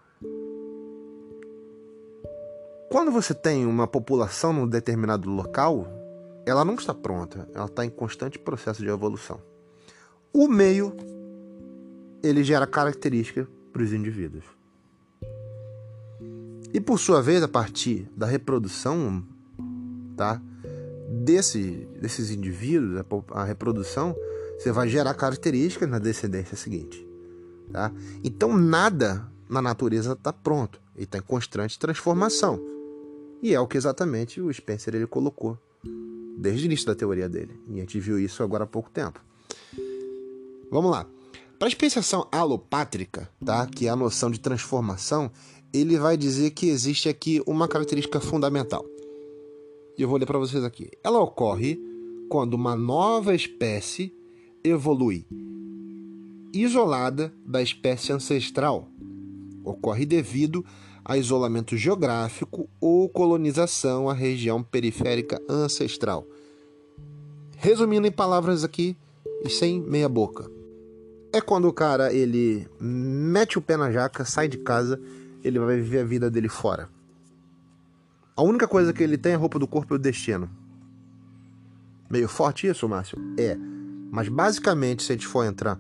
quando 2.91 3.11
você 3.11 3.35
tem 3.35 3.67
uma 3.67 3.87
população 3.87 4.53
num 4.53 4.67
determinado 4.67 5.29
local, 5.29 5.98
ela 6.49 6.65
não 6.65 6.75
está 6.75 6.95
pronta, 6.95 7.49
ela 7.55 7.67
está 7.67 7.85
em 7.85 7.91
constante 7.91 8.39
processo 8.39 8.83
de 8.83 8.89
evolução. 8.89 9.41
O 10.33 10.49
meio 10.49 10.97
ele 12.23 12.43
gera 12.43 12.67
características 12.67 13.47
para 13.73 13.83
os 13.83 13.93
indivíduos. 13.93 14.45
E 16.73 16.81
por 16.81 16.99
sua 16.99 17.23
vez, 17.23 17.43
a 17.43 17.49
partir 17.49 18.09
da 18.17 18.27
reprodução, 18.27 19.25
tá? 20.17 20.41
Desse, 21.25 21.89
desses 22.01 22.31
indivíduos, 22.31 23.01
a, 23.01 23.41
a 23.41 23.45
reprodução, 23.45 24.15
você 24.59 24.73
vai 24.73 24.89
gerar 24.89 25.15
características 25.15 25.89
na 25.89 25.99
descendência 25.99 26.57
seguinte. 26.57 27.07
Tá? 27.73 27.93
Então 28.25 28.57
nada 28.57 29.27
na 29.49 29.61
natureza 29.63 30.13
está 30.13 30.33
pronto, 30.33 30.81
ele 30.95 31.05
está 31.05 31.19
em 31.19 31.23
constante 31.23 31.79
transformação. 31.79 32.61
E 33.43 33.55
é 33.55 33.61
o 33.61 33.67
que 33.67 33.77
exatamente 33.77 34.41
o 34.41 34.53
Spencer 34.53 34.95
ele 34.95 35.07
colocou 35.07 35.59
desde 36.39 36.65
o 36.65 36.67
início 36.67 36.87
da 36.87 36.95
teoria 36.95 37.29
dele. 37.29 37.59
E 37.69 37.75
a 37.75 37.81
gente 37.81 37.99
viu 37.99 38.19
isso 38.19 38.43
agora 38.43 38.65
há 38.65 38.67
pouco 38.67 38.91
tempo. 38.91 39.21
Vamos 40.71 40.91
lá. 40.91 41.07
Para 41.59 41.67
a 41.67 41.69
especiação 41.69 42.29
alopátrica, 42.31 43.29
tá? 43.45 43.67
que 43.67 43.87
é 43.87 43.91
a 43.91 43.97
noção 43.97 44.31
de 44.31 44.39
transformação, 44.39 45.31
ele 45.73 45.99
vai 45.99 46.17
dizer 46.17 46.53
que 46.53 46.69
existe 46.69 47.09
aqui 47.09 47.43
uma 47.47 47.67
característica 47.67 48.21
fundamental. 48.21 48.85
E 49.97 50.03
eu 50.03 50.09
vou 50.09 50.19
ler 50.19 50.27
para 50.27 50.39
vocês 50.39 50.63
aqui. 50.63 50.91
Ela 51.03 51.19
ocorre 51.19 51.81
quando 52.29 52.55
uma 52.55 52.77
nova 52.77 53.35
espécie 53.35 54.15
evolui 54.63 55.27
isolada 56.53 57.35
da 57.45 57.61
espécie 57.61 58.13
ancestral. 58.13 58.89
Ocorre 59.65 60.07
devido 60.07 60.65
a 61.09 61.17
isolamento 61.17 61.75
geográfico 61.75 62.69
ou 62.79 63.09
colonização 63.09 64.11
à 64.11 64.13
região 64.13 64.63
periférica 64.63 65.41
ancestral. 65.49 66.27
Resumindo 67.57 68.07
em 68.07 68.13
palavras 68.13 68.63
aqui 68.63 68.95
e 69.43 69.49
sem 69.49 69.81
meia 69.81 70.09
boca. 70.09 70.51
É 71.33 71.41
quando 71.41 71.67
o 71.67 71.73
cara 71.73 72.13
ele 72.13 72.69
mete 72.79 73.57
o 73.57 73.63
pé 73.63 73.79
na 73.79 73.91
jaca, 73.91 74.27
sai 74.27 74.49
de 74.49 74.59
casa, 74.59 75.01
ele 75.43 75.59
vai 75.59 75.77
viver 75.77 76.01
a 76.01 76.05
vida 76.05 76.31
dele 76.31 76.49
fora. 76.49 76.91
A 78.37 78.43
única 78.43 78.69
coisa 78.69 78.93
que 78.93 79.03
ele 79.03 79.17
tem 79.17 79.33
é 79.33 79.35
a 79.35 79.39
roupa 79.39 79.59
do 79.59 79.67
corpo 79.67 79.95
e 79.95 79.97
o 79.97 79.99
destino. 79.99 80.49
Meio 82.11 82.29
forte 82.29 82.67
isso, 82.67 82.87
Márcio? 82.87 83.19
É. 83.39 83.57
Mas 84.11 84.29
basicamente, 84.29 85.03
se 85.03 85.13
a 85.13 85.15
gente 85.15 85.27
for 85.27 85.45
entrar 85.45 85.79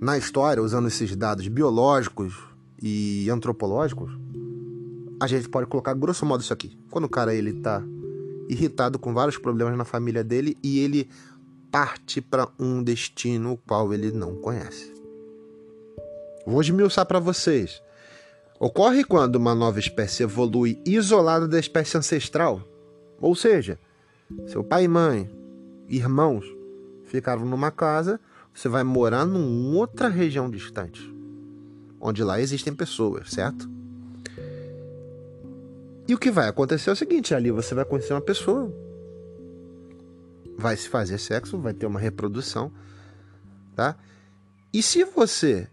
na 0.00 0.16
história, 0.16 0.62
usando 0.62 0.86
esses 0.88 1.14
dados 1.16 1.46
biológicos 1.48 2.34
e 2.80 3.28
antropológicos, 3.30 4.10
a 5.22 5.26
gente 5.28 5.48
pode 5.48 5.68
colocar 5.68 5.94
grosso 5.94 6.26
modo 6.26 6.40
isso 6.40 6.52
aqui. 6.52 6.76
Quando 6.90 7.04
o 7.04 7.08
cara 7.08 7.32
ele 7.32 7.52
tá 7.52 7.80
irritado 8.48 8.98
com 8.98 9.14
vários 9.14 9.38
problemas 9.38 9.78
na 9.78 9.84
família 9.84 10.24
dele 10.24 10.58
e 10.60 10.80
ele 10.80 11.08
parte 11.70 12.20
para 12.20 12.48
um 12.58 12.82
destino 12.82 13.52
o 13.52 13.56
qual 13.56 13.94
ele 13.94 14.10
não 14.10 14.34
conhece. 14.34 14.92
Vou 16.44 16.60
esmiuçar 16.60 17.06
para 17.06 17.20
vocês. 17.20 17.80
Ocorre 18.58 19.04
quando 19.04 19.36
uma 19.36 19.54
nova 19.54 19.78
espécie 19.78 20.24
evolui 20.24 20.82
isolada 20.84 21.46
da 21.46 21.60
espécie 21.60 21.96
ancestral. 21.96 22.60
Ou 23.20 23.36
seja, 23.36 23.78
seu 24.48 24.64
pai 24.64 24.86
e 24.86 24.88
mãe, 24.88 25.30
irmãos, 25.88 26.44
ficaram 27.04 27.44
numa 27.44 27.70
casa 27.70 28.18
você 28.52 28.68
vai 28.68 28.82
morar 28.82 29.24
numa 29.24 29.78
outra 29.78 30.08
região 30.08 30.50
distante, 30.50 31.00
onde 32.00 32.24
lá 32.24 32.40
existem 32.40 32.74
pessoas, 32.74 33.30
certo? 33.30 33.70
E 36.12 36.14
o 36.14 36.18
que 36.18 36.30
vai 36.30 36.46
acontecer 36.46 36.90
é 36.90 36.92
o 36.92 36.96
seguinte: 36.96 37.34
ali 37.34 37.50
você 37.50 37.74
vai 37.74 37.86
conhecer 37.86 38.12
uma 38.12 38.20
pessoa, 38.20 38.70
vai 40.58 40.76
se 40.76 40.86
fazer 40.86 41.16
sexo, 41.16 41.58
vai 41.58 41.72
ter 41.72 41.86
uma 41.86 41.98
reprodução, 41.98 42.70
tá? 43.74 43.96
E 44.74 44.82
se 44.82 45.04
você, 45.04 45.66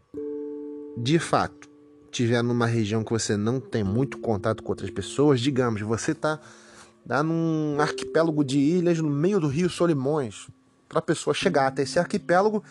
de 0.96 1.20
fato, 1.20 1.68
tiver 2.10 2.42
numa 2.42 2.66
região 2.66 3.04
que 3.04 3.12
você 3.12 3.36
não 3.36 3.60
tem 3.60 3.84
muito 3.84 4.18
contato 4.18 4.64
com 4.64 4.72
outras 4.72 4.90
pessoas, 4.90 5.42
digamos, 5.42 5.82
você 5.82 6.14
está 6.14 6.40
tá 7.06 7.22
num 7.22 7.76
arquipélago 7.78 8.42
de 8.42 8.60
ilhas 8.60 9.00
no 9.00 9.10
meio 9.10 9.42
do 9.42 9.48
Rio 9.50 9.70
Solimões, 9.70 10.48
para 10.88 11.00
a 11.00 11.02
pessoa 11.02 11.34
chegar 11.34 11.68
até 11.68 11.82
esse 11.82 12.00
arquipélago, 12.00 12.64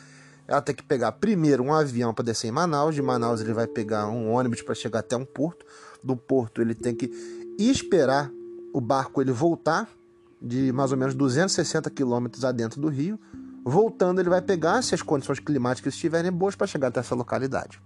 ela 0.46 0.62
tem 0.62 0.74
que 0.74 0.82
pegar 0.82 1.12
primeiro 1.12 1.64
um 1.64 1.74
avião 1.74 2.14
para 2.14 2.24
descer 2.24 2.48
em 2.48 2.50
Manaus, 2.50 2.94
de 2.94 3.02
Manaus 3.02 3.42
ele 3.42 3.52
vai 3.52 3.66
pegar 3.66 4.08
um 4.08 4.32
ônibus 4.32 4.62
para 4.62 4.74
chegar 4.74 5.00
até 5.00 5.14
um 5.14 5.26
porto, 5.26 5.66
do 6.02 6.16
porto 6.16 6.62
ele 6.62 6.74
tem 6.74 6.94
que 6.94 7.46
esperar 7.58 8.30
o 8.72 8.80
barco 8.80 9.20
ele 9.20 9.32
voltar 9.32 9.88
de 10.40 10.72
mais 10.72 10.92
ou 10.92 10.98
menos 10.98 11.14
260 11.14 11.90
quilômetros 11.90 12.44
adentro 12.44 12.80
do 12.80 12.88
rio. 12.88 13.18
Voltando, 13.64 14.20
ele 14.20 14.28
vai 14.28 14.40
pegar, 14.40 14.82
se 14.82 14.94
as 14.94 15.02
condições 15.02 15.40
climáticas 15.40 15.94
estiverem 15.94 16.30
boas, 16.30 16.54
para 16.54 16.66
chegar 16.66 16.88
até 16.88 17.00
essa 17.00 17.14
localidade. 17.14 17.80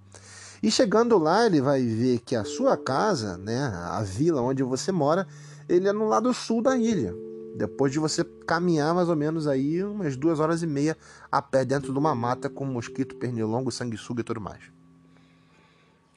E 0.63 0.71
chegando 0.71 1.19
lá, 1.19 1.45
ele 1.47 1.61
vai 1.61 1.85
ver 1.85 2.21
que 2.21 2.37
a 2.37 2.45
sua 2.45 2.77
casa, 2.77 3.37
né, 3.37 3.65
a 3.65 4.01
vila 4.03 4.41
onde 4.43 4.63
você 4.63 4.93
mora, 4.93 5.27
ele 5.69 5.89
é 5.89 5.93
no 5.93 6.07
lado 6.07 6.33
sul 6.33 6.63
da 6.63 6.77
ilha. 6.77 7.15
Depois 7.57 7.93
de 7.93 7.99
você 7.99 8.25
caminhar 8.47 8.95
mais 8.95 9.09
ou 9.09 9.17
menos 9.17 9.47
aí 9.47 9.83
umas 9.83 10.17
duas 10.17 10.41
horas 10.41 10.63
e 10.63 10.67
meia 10.67 10.97
a 11.31 11.43
pé 11.43 11.65
dentro 11.65 11.93
de 11.93 11.99
uma 11.99 12.15
mata 12.15 12.49
com 12.49 12.65
mosquito, 12.65 13.17
pernilongo, 13.17 13.73
sanguessuga 13.73 14.21
e 14.21 14.25
tudo 14.25 14.41
mais. 14.41 14.61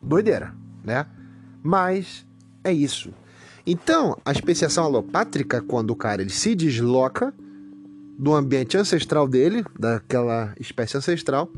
Doideira, 0.01 0.53
né? 0.83 1.07
Mas 1.63 2.25
é 2.63 2.71
isso. 2.71 3.11
Então, 3.65 4.15
a 4.23 4.31
especiação 4.31 4.83
alopátrica, 4.83 5.61
quando 5.61 5.91
o 5.91 5.95
cara 5.95 6.21
ele 6.21 6.29
se 6.29 6.53
desloca 6.53 7.33
do 8.17 8.33
ambiente 8.33 8.77
ancestral 8.77 9.27
dele, 9.27 9.65
daquela 9.77 10.53
espécie 10.59 10.97
ancestral, 10.97 11.49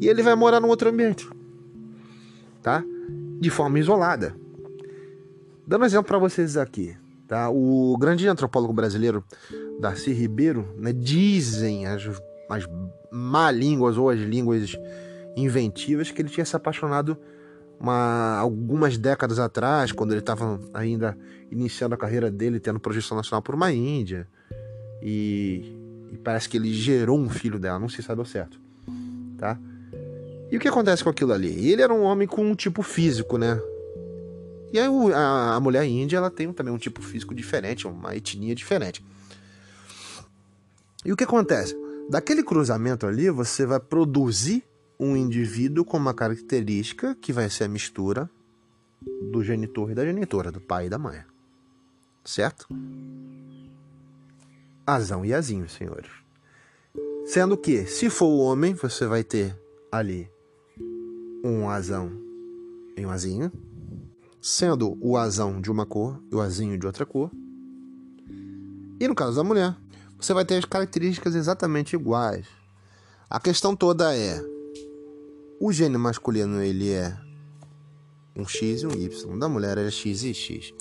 e 0.00 0.08
ele 0.08 0.22
vai 0.22 0.34
morar 0.34 0.60
num 0.60 0.68
outro 0.68 0.90
ambiente, 0.90 1.28
tá? 2.62 2.84
De 3.40 3.50
forma 3.50 3.78
isolada. 3.78 4.36
Dando 5.66 5.82
um 5.82 5.86
exemplo 5.86 6.06
para 6.06 6.18
vocês 6.18 6.56
aqui. 6.56 6.96
Tá? 7.26 7.50
O 7.50 7.94
grande 7.98 8.26
antropólogo 8.26 8.72
brasileiro 8.72 9.22
Darcy 9.78 10.12
Ribeiro 10.12 10.66
né, 10.78 10.94
dizem 10.94 11.86
as, 11.86 12.02
as 12.48 12.66
má 13.12 13.50
línguas 13.50 13.98
ou 13.98 14.08
as 14.08 14.18
línguas 14.18 14.74
inventivas 15.36 16.10
que 16.10 16.22
ele 16.22 16.30
tinha 16.30 16.46
se 16.46 16.56
apaixonado 16.56 17.18
uma, 17.80 18.38
algumas 18.38 18.98
décadas 18.98 19.38
atrás, 19.38 19.92
quando 19.92 20.12
ele 20.12 20.20
estava 20.20 20.60
ainda 20.74 21.16
iniciando 21.50 21.94
a 21.94 21.98
carreira 21.98 22.30
dele, 22.30 22.60
tendo 22.60 22.80
projeção 22.80 23.16
nacional 23.16 23.42
por 23.42 23.54
uma 23.54 23.72
Índia. 23.72 24.26
E, 25.02 25.76
e, 26.12 26.18
parece 26.18 26.48
que 26.48 26.56
ele 26.56 26.72
gerou 26.72 27.18
um 27.18 27.28
filho 27.28 27.58
dela, 27.58 27.78
não 27.78 27.88
sei 27.88 28.04
se 28.04 28.14
deu 28.14 28.24
certo. 28.24 28.60
Tá? 29.36 29.58
E 30.50 30.56
o 30.56 30.60
que 30.60 30.68
acontece 30.68 31.04
com 31.04 31.10
aquilo 31.10 31.32
ali? 31.32 31.70
Ele 31.70 31.82
era 31.82 31.92
um 31.92 32.02
homem 32.02 32.26
com 32.26 32.42
um 32.42 32.54
tipo 32.54 32.82
físico, 32.82 33.38
né? 33.38 33.60
E 34.72 34.78
aí 34.78 34.88
a, 35.14 35.54
a 35.54 35.60
mulher 35.60 35.84
índia 35.84 36.16
ela 36.16 36.30
tem 36.30 36.52
também 36.52 36.72
um 36.72 36.78
tipo 36.78 37.00
físico 37.00 37.34
diferente, 37.34 37.86
uma 37.86 38.16
etnia 38.16 38.54
diferente. 38.54 39.04
E 41.04 41.12
o 41.12 41.16
que 41.16 41.24
acontece? 41.24 41.76
Daquele 42.10 42.42
cruzamento 42.42 43.06
ali, 43.06 43.30
você 43.30 43.64
vai 43.64 43.78
produzir 43.78 44.64
um 44.98 45.16
indivíduo 45.16 45.84
com 45.84 45.96
uma 45.96 46.12
característica 46.12 47.14
que 47.14 47.32
vai 47.32 47.48
ser 47.48 47.64
a 47.64 47.68
mistura 47.68 48.28
do 49.30 49.42
genitor 49.44 49.90
e 49.90 49.94
da 49.94 50.04
genitora, 50.04 50.50
do 50.50 50.60
pai 50.60 50.86
e 50.86 50.88
da 50.90 50.98
mãe. 50.98 51.22
Certo? 52.24 52.66
Azão 54.86 55.24
e 55.24 55.32
azinho, 55.32 55.68
senhores. 55.68 56.10
Sendo 57.26 57.56
que, 57.56 57.86
se 57.86 58.10
for 58.10 58.26
o 58.26 58.38
homem, 58.38 58.74
você 58.74 59.06
vai 59.06 59.22
ter 59.22 59.56
ali 59.92 60.30
um 61.44 61.68
azão 61.68 62.10
e 62.96 63.04
um 63.04 63.10
azinho. 63.10 63.52
Sendo 64.40 64.96
o 65.00 65.16
azão 65.16 65.60
de 65.60 65.70
uma 65.70 65.84
cor 65.84 66.20
e 66.30 66.34
o 66.34 66.40
azinho 66.40 66.78
de 66.78 66.86
outra 66.86 67.04
cor. 67.04 67.30
E 69.00 69.06
no 69.06 69.14
caso 69.14 69.36
da 69.36 69.44
mulher, 69.44 69.76
você 70.18 70.32
vai 70.32 70.44
ter 70.44 70.56
as 70.56 70.64
características 70.64 71.34
exatamente 71.34 71.94
iguais. 71.94 72.46
A 73.28 73.38
questão 73.38 73.76
toda 73.76 74.16
é: 74.16 74.42
o 75.60 75.72
gene 75.72 75.98
masculino 75.98 76.62
ele 76.62 76.90
é 76.90 77.16
um 78.36 78.46
X 78.46 78.82
e 78.82 78.86
um 78.86 78.92
Y, 78.92 79.38
da 79.38 79.48
mulher 79.48 79.76
é 79.78 79.90
X 79.90 80.22
e 80.22 80.32
X. 80.32 80.72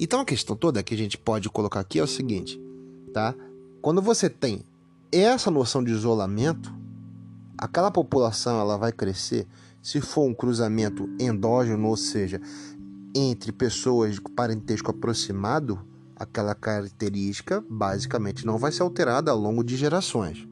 Então 0.00 0.20
a 0.20 0.24
questão 0.24 0.56
toda 0.56 0.82
que 0.82 0.94
a 0.94 0.96
gente 0.96 1.18
pode 1.18 1.48
colocar 1.50 1.80
aqui 1.80 1.98
é 1.98 2.02
o 2.02 2.06
seguinte, 2.06 2.60
tá? 3.12 3.34
Quando 3.82 4.00
você 4.00 4.30
tem 4.30 4.64
essa 5.10 5.50
noção 5.50 5.84
de 5.84 5.92
isolamento, 5.92 6.72
aquela 7.58 7.90
população 7.90 8.58
ela 8.58 8.78
vai 8.78 8.92
crescer 8.92 9.46
se 9.82 10.00
for 10.00 10.24
um 10.24 10.34
cruzamento 10.34 11.08
endógeno, 11.20 11.88
ou 11.88 11.96
seja, 11.96 12.40
entre 13.14 13.52
pessoas 13.52 14.14
de 14.14 14.20
parentesco 14.20 14.90
aproximado, 14.90 15.80
aquela 16.16 16.54
característica 16.54 17.62
basicamente 17.68 18.46
não 18.46 18.56
vai 18.56 18.72
ser 18.72 18.82
alterada 18.82 19.30
ao 19.30 19.38
longo 19.38 19.62
de 19.62 19.76
gerações, 19.76 20.46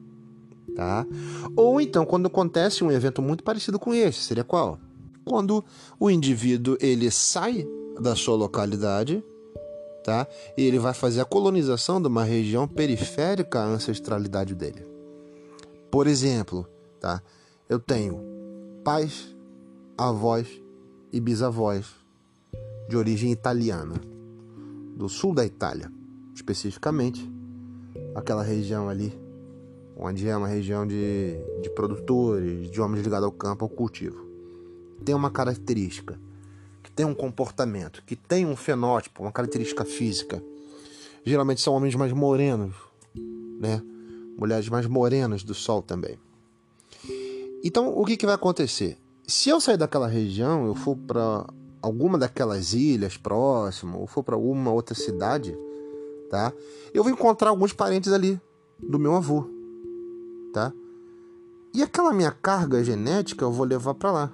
tá? 0.81 1.05
Ou 1.55 1.79
então 1.79 2.03
quando 2.05 2.25
acontece 2.25 2.83
um 2.83 2.91
evento 2.91 3.21
muito 3.21 3.43
parecido 3.43 3.77
com 3.77 3.93
esse, 3.93 4.19
seria 4.21 4.43
qual? 4.43 4.79
Quando 5.23 5.63
o 5.99 6.09
indivíduo 6.09 6.75
ele 6.81 7.11
sai 7.11 7.67
da 7.99 8.15
sua 8.15 8.35
localidade 8.35 9.23
tá? 10.03 10.27
E 10.57 10.63
ele 10.63 10.79
vai 10.79 10.95
fazer 10.95 11.21
a 11.21 11.25
colonização 11.25 12.01
de 12.01 12.07
uma 12.07 12.23
região 12.23 12.67
periférica 12.67 13.59
à 13.59 13.65
ancestralidade 13.65 14.55
dele. 14.55 14.83
Por 15.91 16.07
exemplo, 16.07 16.67
tá? 16.99 17.21
Eu 17.69 17.79
tenho 17.79 18.19
pais, 18.83 19.35
avós 19.95 20.47
e 21.13 21.19
bisavós 21.19 21.85
de 22.89 22.97
origem 22.97 23.31
italiana, 23.31 23.93
do 24.95 25.07
sul 25.07 25.35
da 25.35 25.45
Itália, 25.45 25.91
especificamente 26.33 27.31
aquela 28.15 28.41
região 28.41 28.89
ali, 28.89 29.13
onde 30.01 30.27
é 30.27 30.35
uma 30.35 30.47
região 30.47 30.85
de, 30.85 31.37
de 31.61 31.69
produtores, 31.69 32.71
de 32.71 32.81
homens 32.81 33.03
ligados 33.03 33.25
ao 33.25 33.31
campo, 33.31 33.63
ao 33.63 33.69
cultivo. 33.69 34.25
Tem 35.05 35.13
uma 35.13 35.29
característica 35.29 36.19
que 36.81 36.91
tem 36.91 37.05
um 37.05 37.13
comportamento, 37.13 38.03
que 38.03 38.15
tem 38.15 38.43
um 38.43 38.55
fenótipo, 38.55 39.21
uma 39.21 39.31
característica 39.31 39.85
física. 39.85 40.43
Geralmente 41.23 41.61
são 41.61 41.75
homens 41.75 41.93
mais 41.93 42.11
morenos, 42.11 42.73
né? 43.59 43.79
Mulheres 44.35 44.67
mais 44.69 44.87
morenas 44.87 45.43
do 45.43 45.53
sol 45.53 45.83
também. 45.83 46.17
Então, 47.63 47.95
o 47.95 48.03
que, 48.03 48.17
que 48.17 48.25
vai 48.25 48.33
acontecer? 48.33 48.97
Se 49.27 49.49
eu 49.49 49.61
sair 49.61 49.77
daquela 49.77 50.07
região, 50.07 50.65
eu 50.65 50.73
for 50.73 50.97
para 50.97 51.45
alguma 51.79 52.17
daquelas 52.17 52.73
ilhas 52.73 53.17
próximas, 53.17 54.01
ou 54.01 54.07
for 54.07 54.23
para 54.23 54.33
alguma 54.33 54.71
outra 54.71 54.95
cidade, 54.95 55.55
tá? 56.27 56.51
Eu 56.91 57.03
vou 57.03 57.13
encontrar 57.13 57.49
alguns 57.49 57.71
parentes 57.71 58.11
ali 58.11 58.41
do 58.79 58.97
meu 58.97 59.15
avô, 59.15 59.60
tá? 60.51 60.73
E 61.73 61.81
aquela 61.81 62.13
minha 62.13 62.31
carga 62.31 62.83
genética 62.83 63.45
eu 63.45 63.51
vou 63.51 63.65
levar 63.65 63.93
para 63.93 64.11
lá. 64.11 64.31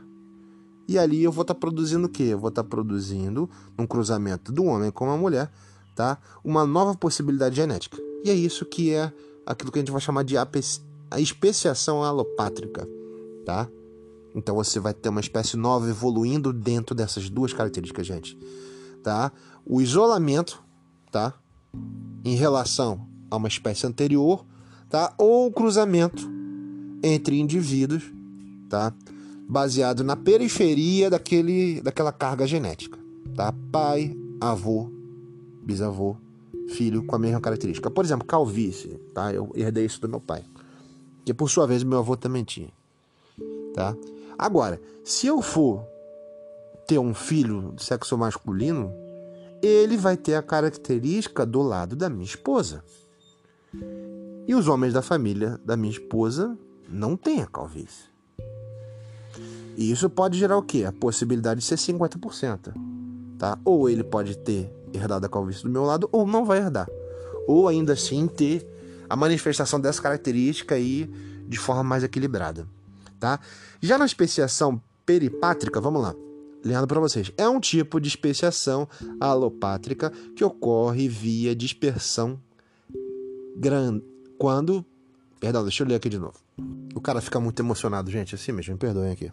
E 0.88 0.98
ali 0.98 1.24
eu 1.24 1.32
vou 1.32 1.42
estar 1.42 1.54
tá 1.54 1.60
produzindo 1.60 2.08
o 2.08 2.10
quê? 2.10 2.24
Eu 2.24 2.40
vou 2.40 2.50
estar 2.50 2.64
tá 2.64 2.70
produzindo 2.70 3.50
um 3.78 3.86
cruzamento 3.86 4.52
do 4.52 4.64
homem 4.64 4.90
com 4.90 5.10
a 5.12 5.18
mulher, 5.18 5.52
tá? 5.96 6.18
Uma 6.44 6.66
nova 6.66 6.96
possibilidade 6.96 7.56
genética. 7.56 7.98
E 8.24 8.30
é 8.30 8.34
isso 8.34 8.66
que 8.66 8.94
é 8.94 9.12
aquilo 9.46 9.72
que 9.72 9.80
a 9.80 9.82
gente 9.82 9.92
vai 9.92 10.02
chamar 10.02 10.24
de 10.24 10.36
a 10.38 11.20
especiação 11.20 12.04
alopátrica, 12.04 12.88
tá? 13.46 13.68
Então 14.34 14.56
você 14.56 14.80
vai 14.80 14.94
ter 14.94 15.10
uma 15.10 15.20
espécie 15.20 15.58
nova 15.58 15.90
evoluindo 15.90 16.54
dentro 16.54 16.96
dessas 16.96 17.30
duas 17.30 17.54
características, 17.54 18.06
gente, 18.08 18.38
tá? 19.04 19.32
O 19.66 19.82
isolamento, 19.82 20.64
tá? 21.12 21.34
Em 22.24 22.36
relação 22.36 23.08
a 23.30 23.36
uma 23.36 23.48
espécie 23.48 23.86
anterior, 23.86 24.46
tá? 24.90 25.14
Ou 25.18 25.52
cruzamento 25.52 26.30
entre 27.04 27.40
indivíduos, 27.40 28.04
tá? 28.70 28.94
baseado 29.48 30.04
na 30.04 30.16
periferia 30.16 31.10
daquele, 31.10 31.82
daquela 31.82 32.12
carga 32.12 32.46
genética. 32.46 33.00
Tá? 33.34 33.54
Pai, 33.72 34.16
avô, 34.42 34.92
bisavô, 35.64 36.18
filho 36.70 37.04
com 37.06 37.16
a 37.16 37.20
mesma 37.20 37.40
característica. 37.40 37.90
Por 37.90 38.04
exemplo, 38.04 38.28
calvície. 38.28 39.00
Tá? 39.14 39.34
Eu 39.34 39.52
herdei 39.56 39.86
isso 39.86 40.02
do 40.02 40.10
meu 40.10 40.20
pai. 40.20 40.44
Que 41.24 41.34
por 41.34 41.50
sua 41.50 41.66
vez 41.66 41.84
meu 41.84 42.00
avô 42.00 42.18
também 42.18 42.44
tinha. 42.44 42.70
Tá? 43.74 43.96
Agora, 44.38 44.82
se 45.04 45.28
eu 45.28 45.42
for 45.42 45.86
ter 46.86 47.00
um 47.00 47.14
filho 47.14 47.74
de 47.76 47.84
sexo 47.84 48.18
masculino, 48.18 48.92
ele 49.62 49.98
vai 49.98 50.18
ter 50.18 50.36
a 50.36 50.42
característica 50.42 51.46
do 51.46 51.62
lado 51.62 51.96
da 51.96 52.10
minha 52.10 52.24
esposa. 52.24 52.84
E 54.48 54.56
os 54.56 54.70
homens 54.70 54.94
da 54.94 55.02
família 55.02 55.60
da 55.66 55.76
minha 55.76 55.92
esposa 55.92 56.58
não 56.88 57.18
têm 57.18 57.42
a 57.42 57.48
calvície. 57.48 58.06
E 59.76 59.92
isso 59.92 60.10
pode 60.10 60.40
gerar 60.40 60.58
o 60.58 60.64
quê? 60.64 60.86
A 60.86 60.92
possibilidade 60.94 61.60
de 61.60 61.66
ser 61.66 61.76
50%. 61.76 62.74
Tá? 63.38 63.60
Ou 63.66 63.90
ele 63.90 64.06
pode 64.06 64.38
ter 64.38 64.74
herdado 64.94 65.26
a 65.26 65.30
calvície 65.30 65.64
do 65.64 65.70
meu 65.70 65.84
lado, 65.84 66.08
ou 66.14 66.26
não 66.26 66.46
vai 66.46 66.60
herdar. 66.60 66.88
Ou 67.46 67.68
ainda 67.68 67.92
assim 67.92 68.26
ter 68.26 68.66
a 69.10 69.18
manifestação 69.18 69.80
dessa 69.82 70.02
característica 70.02 70.76
aí 70.76 71.12
de 71.46 71.60
forma 71.60 71.84
mais 71.84 72.04
equilibrada. 72.04 72.66
Tá? 73.20 73.42
Já 73.82 73.98
na 73.98 74.06
especiação 74.06 74.82
peripátrica, 75.06 75.82
vamos 75.82 76.02
lá. 76.02 76.16
Lendo 76.64 76.88
para 76.88 77.02
vocês, 77.02 77.32
é 77.38 77.48
um 77.48 77.60
tipo 77.60 78.00
de 78.00 78.08
especiação 78.08 78.88
alopátrica 79.20 80.10
que 80.36 80.44
ocorre 80.44 81.08
via 81.08 81.56
dispersão 81.56 82.40
grande 83.58 84.17
quando, 84.38 84.86
perdão, 85.40 85.64
deixa 85.64 85.84
eu 85.84 85.88
ler 85.88 85.96
aqui 85.96 86.10
de 86.10 86.18
novo. 86.18 86.38
O 86.96 87.02
cara 87.02 87.22
fica 87.22 87.40
muito 87.40 87.60
emocionado, 87.62 88.10
gente, 88.10 88.36
assim 88.36 88.52
mesmo, 88.52 88.74
me 88.74 88.80
perdoem 88.80 89.12
aqui. 89.12 89.32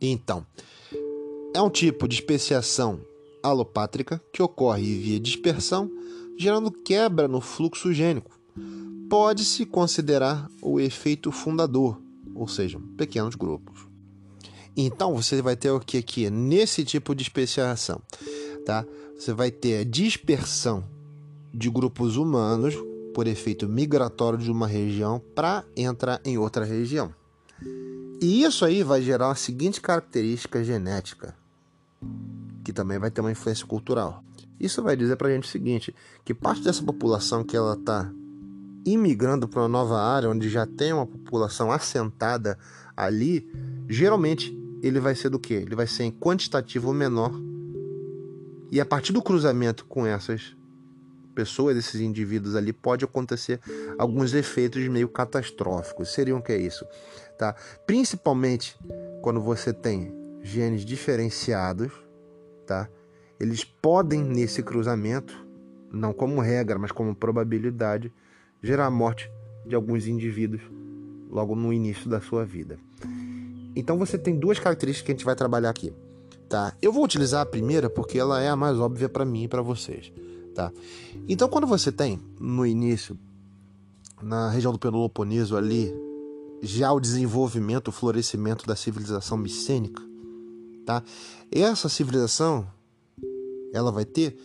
Então, 0.00 0.46
é 1.54 1.60
um 1.60 1.70
tipo 1.70 2.06
de 2.06 2.16
especiação 2.16 3.00
alopátrica 3.42 4.20
que 4.32 4.42
ocorre 4.42 4.98
via 4.98 5.20
dispersão, 5.20 5.90
gerando 6.36 6.70
quebra 6.70 7.28
no 7.28 7.40
fluxo 7.40 7.92
gênico. 7.92 8.38
Pode-se 9.08 9.64
considerar 9.64 10.48
o 10.60 10.80
efeito 10.80 11.30
fundador, 11.30 12.00
ou 12.34 12.48
seja, 12.48 12.78
pequenos 12.96 13.34
grupos. 13.34 13.86
Então 14.76 15.14
você 15.14 15.40
vai 15.40 15.56
ter 15.56 15.70
o 15.70 15.80
que 15.80 15.96
aqui 15.96 16.28
nesse 16.28 16.84
tipo 16.84 17.14
de 17.14 17.22
especiação, 17.22 18.02
tá? 18.66 18.84
Você 19.18 19.32
vai 19.32 19.50
ter 19.50 19.78
a 19.80 19.84
dispersão 19.84 20.84
de 21.54 21.70
grupos 21.70 22.16
humanos 22.16 22.74
por 23.16 23.26
efeito 23.26 23.66
migratório 23.66 24.38
de 24.38 24.50
uma 24.50 24.66
região 24.66 25.18
para 25.34 25.64
entrar 25.74 26.20
em 26.22 26.36
outra 26.36 26.66
região. 26.66 27.14
E 28.20 28.42
isso 28.42 28.62
aí 28.62 28.82
vai 28.82 29.00
gerar 29.00 29.30
a 29.30 29.34
seguinte 29.34 29.80
característica 29.80 30.62
genética, 30.62 31.34
que 32.62 32.74
também 32.74 32.98
vai 32.98 33.10
ter 33.10 33.22
uma 33.22 33.32
influência 33.32 33.66
cultural. 33.66 34.22
Isso 34.60 34.82
vai 34.82 34.94
dizer 34.94 35.16
para 35.16 35.28
a 35.28 35.30
gente 35.30 35.44
o 35.44 35.50
seguinte, 35.50 35.94
que 36.26 36.34
parte 36.34 36.62
dessa 36.62 36.82
população 36.82 37.42
que 37.42 37.56
ela 37.56 37.72
está 37.72 38.12
imigrando 38.84 39.48
para 39.48 39.62
uma 39.62 39.68
nova 39.68 39.98
área, 39.98 40.28
onde 40.28 40.50
já 40.50 40.66
tem 40.66 40.92
uma 40.92 41.06
população 41.06 41.72
assentada 41.72 42.58
ali, 42.94 43.50
geralmente 43.88 44.54
ele 44.82 45.00
vai 45.00 45.14
ser 45.14 45.30
do 45.30 45.38
quê? 45.38 45.54
Ele 45.54 45.74
vai 45.74 45.86
ser 45.86 46.04
em 46.04 46.12
quantitativo 46.12 46.92
menor. 46.92 47.32
E 48.70 48.78
a 48.78 48.84
partir 48.84 49.14
do 49.14 49.22
cruzamento 49.22 49.86
com 49.86 50.04
essas 50.04 50.55
pessoas, 51.36 51.76
esses 51.76 52.00
indivíduos 52.00 52.56
ali, 52.56 52.72
pode 52.72 53.04
acontecer 53.04 53.60
alguns 53.98 54.32
efeitos 54.32 54.88
meio 54.88 55.06
catastróficos. 55.06 56.12
Seriam 56.12 56.38
o 56.38 56.42
que 56.42 56.50
é 56.50 56.56
isso? 56.56 56.86
Tá? 57.38 57.54
Principalmente 57.86 58.76
quando 59.20 59.40
você 59.40 59.72
tem 59.72 60.12
genes 60.42 60.84
diferenciados, 60.84 61.92
tá? 62.66 62.88
Eles 63.38 63.64
podem 63.64 64.24
nesse 64.24 64.62
cruzamento, 64.62 65.46
não 65.92 66.14
como 66.14 66.40
regra, 66.40 66.78
mas 66.78 66.90
como 66.90 67.14
probabilidade, 67.14 68.10
gerar 68.62 68.86
a 68.86 68.90
morte 68.90 69.30
de 69.66 69.74
alguns 69.74 70.06
indivíduos 70.06 70.62
logo 71.28 71.54
no 71.54 71.72
início 71.72 72.08
da 72.08 72.20
sua 72.20 72.46
vida. 72.46 72.78
Então 73.74 73.98
você 73.98 74.16
tem 74.16 74.38
duas 74.38 74.58
características 74.58 75.04
que 75.04 75.12
a 75.12 75.14
gente 75.14 75.24
vai 75.24 75.36
trabalhar 75.36 75.68
aqui, 75.68 75.92
tá? 76.48 76.72
Eu 76.80 76.92
vou 76.92 77.04
utilizar 77.04 77.42
a 77.42 77.46
primeira 77.46 77.90
porque 77.90 78.18
ela 78.18 78.40
é 78.40 78.48
a 78.48 78.56
mais 78.56 78.78
óbvia 78.78 79.08
para 79.08 79.24
mim 79.24 79.44
e 79.44 79.48
para 79.48 79.60
vocês 79.60 80.10
tá? 80.56 80.72
Então, 81.28 81.48
quando 81.48 81.66
você 81.66 81.92
tem 81.92 82.18
no 82.40 82.66
início 82.66 83.16
na 84.22 84.48
região 84.48 84.72
do 84.72 84.78
Peloponeso 84.78 85.54
ali, 85.54 85.94
já 86.62 86.90
o 86.90 86.98
desenvolvimento, 86.98 87.88
o 87.88 87.92
florescimento 87.92 88.66
da 88.66 88.74
civilização 88.74 89.36
micênica, 89.36 90.02
tá? 90.86 91.02
Essa 91.52 91.90
civilização, 91.90 92.66
ela 93.74 93.92
vai 93.92 94.06
ter 94.06 94.38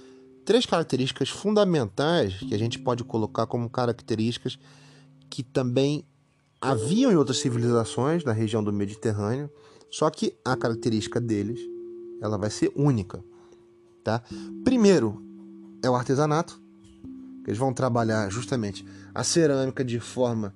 três 0.43 0.65
características 0.65 1.29
fundamentais 1.29 2.37
que 2.39 2.53
a 2.53 2.59
gente 2.59 2.77
pode 2.77 3.05
colocar 3.05 3.47
como 3.47 3.69
características 3.69 4.59
que 5.29 5.41
também 5.41 6.03
haviam 6.59 7.09
em 7.09 7.15
outras 7.15 7.37
civilizações 7.37 8.25
na 8.25 8.33
região 8.33 8.61
do 8.61 8.73
Mediterrâneo, 8.73 9.49
só 9.89 10.09
que 10.09 10.35
a 10.43 10.57
característica 10.57 11.21
deles, 11.21 11.61
ela 12.21 12.37
vai 12.37 12.49
ser 12.49 12.73
única, 12.75 13.23
tá? 14.03 14.21
Primeiro 14.65 15.30
é 15.83 15.89
o 15.89 15.95
artesanato, 15.95 16.61
eles 17.45 17.57
vão 17.57 17.73
trabalhar 17.73 18.29
justamente 18.29 18.85
a 19.13 19.23
cerâmica 19.23 19.83
de 19.83 19.99
forma 19.99 20.53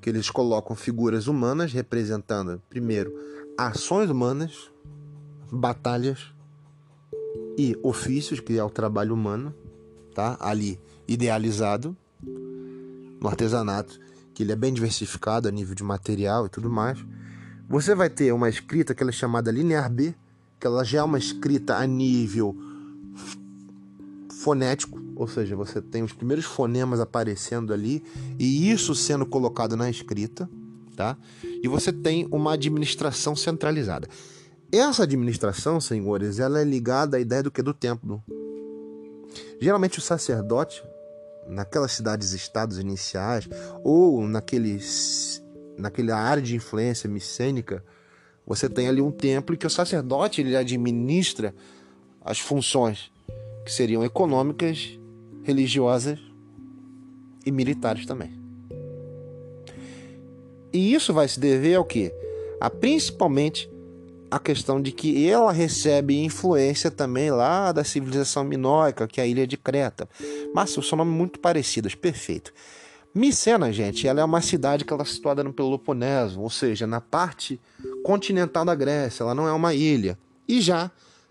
que 0.00 0.10
eles 0.10 0.30
colocam 0.30 0.76
figuras 0.76 1.26
humanas 1.26 1.72
representando, 1.72 2.62
primeiro, 2.68 3.12
ações 3.56 4.10
humanas, 4.10 4.70
batalhas 5.50 6.32
e 7.56 7.76
ofícios, 7.82 8.40
que 8.40 8.56
é 8.56 8.62
o 8.62 8.70
trabalho 8.70 9.14
humano, 9.14 9.54
tá? 10.14 10.36
Ali 10.38 10.78
idealizado 11.08 11.96
no 13.20 13.26
artesanato, 13.26 13.98
que 14.32 14.42
ele 14.42 14.52
é 14.52 14.56
bem 14.56 14.72
diversificado 14.72 15.48
a 15.48 15.50
nível 15.50 15.74
de 15.74 15.82
material 15.82 16.46
e 16.46 16.48
tudo 16.48 16.70
mais. 16.70 17.04
Você 17.68 17.94
vai 17.94 18.08
ter 18.08 18.32
uma 18.32 18.48
escrita 18.48 18.94
que 18.94 19.02
ela 19.02 19.10
é 19.10 19.12
chamada 19.12 19.50
linear 19.50 19.90
B, 19.90 20.14
que 20.60 20.66
ela 20.66 20.84
já 20.84 21.00
é 21.00 21.02
uma 21.02 21.18
escrita 21.18 21.76
a 21.76 21.86
nível 21.86 22.56
fonético, 24.48 24.98
ou 25.14 25.28
seja, 25.28 25.54
você 25.54 25.78
tem 25.82 26.02
os 26.02 26.14
primeiros 26.14 26.46
fonemas 26.46 27.00
aparecendo 27.00 27.70
ali 27.70 28.02
e 28.38 28.70
isso 28.70 28.94
sendo 28.94 29.26
colocado 29.26 29.76
na 29.76 29.90
escrita, 29.90 30.48
tá? 30.96 31.18
E 31.62 31.68
você 31.68 31.92
tem 31.92 32.26
uma 32.32 32.54
administração 32.54 33.36
centralizada. 33.36 34.08
Essa 34.72 35.02
administração, 35.02 35.78
senhores, 35.82 36.38
ela 36.38 36.62
é 36.62 36.64
ligada 36.64 37.18
à 37.18 37.20
ideia 37.20 37.42
do 37.42 37.50
que 37.50 37.60
do 37.60 37.74
templo. 37.74 38.24
Geralmente 39.60 39.98
o 39.98 40.02
sacerdote, 40.02 40.82
naquelas 41.46 41.92
cidades-estados 41.92 42.78
iniciais 42.78 43.46
ou 43.84 44.26
naqueles 44.26 45.42
naquela 45.76 46.16
área 46.16 46.42
de 46.42 46.56
influência 46.56 47.08
micênica, 47.08 47.84
você 48.46 48.66
tem 48.66 48.88
ali 48.88 49.02
um 49.02 49.12
templo 49.12 49.58
que 49.58 49.66
o 49.66 49.70
sacerdote 49.70 50.40
ele 50.40 50.56
administra 50.56 51.54
as 52.24 52.40
funções 52.40 53.12
que 53.68 53.74
seriam 53.74 54.02
econômicas, 54.02 54.98
religiosas 55.42 56.18
e 57.44 57.52
militares 57.52 58.06
também. 58.06 58.32
E 60.72 60.94
isso 60.94 61.12
vai 61.12 61.28
se 61.28 61.38
dever 61.38 61.74
ao 61.74 61.84
que? 61.84 62.10
A 62.58 62.70
principalmente 62.70 63.70
a 64.30 64.38
questão 64.38 64.80
de 64.80 64.90
que 64.90 65.28
ela 65.28 65.52
recebe 65.52 66.18
influência 66.24 66.90
também 66.90 67.30
lá 67.30 67.70
da 67.70 67.84
civilização 67.84 68.42
minoica, 68.42 69.06
que 69.06 69.20
é 69.20 69.24
a 69.24 69.26
ilha 69.26 69.46
de 69.46 69.58
Creta. 69.58 70.08
Mas 70.54 70.70
são 70.70 70.82
nomes 70.96 71.14
muito 71.14 71.38
parecidos, 71.38 71.94
perfeito. 71.94 72.54
Micena, 73.14 73.70
gente, 73.70 74.08
ela 74.08 74.22
é 74.22 74.24
uma 74.24 74.40
cidade 74.40 74.82
que 74.82 74.92
ela 74.94 75.02
é 75.02 75.06
situada 75.06 75.44
no 75.44 75.52
Peloponeso, 75.52 76.40
ou 76.40 76.48
seja, 76.48 76.86
na 76.86 77.02
parte 77.02 77.60
continental 78.02 78.64
da 78.64 78.74
Grécia, 78.74 79.24
ela 79.24 79.34
não 79.34 79.46
é 79.46 79.52
uma 79.52 79.74
ilha. 79.74 80.18
E 80.48 80.58
já 80.62 80.90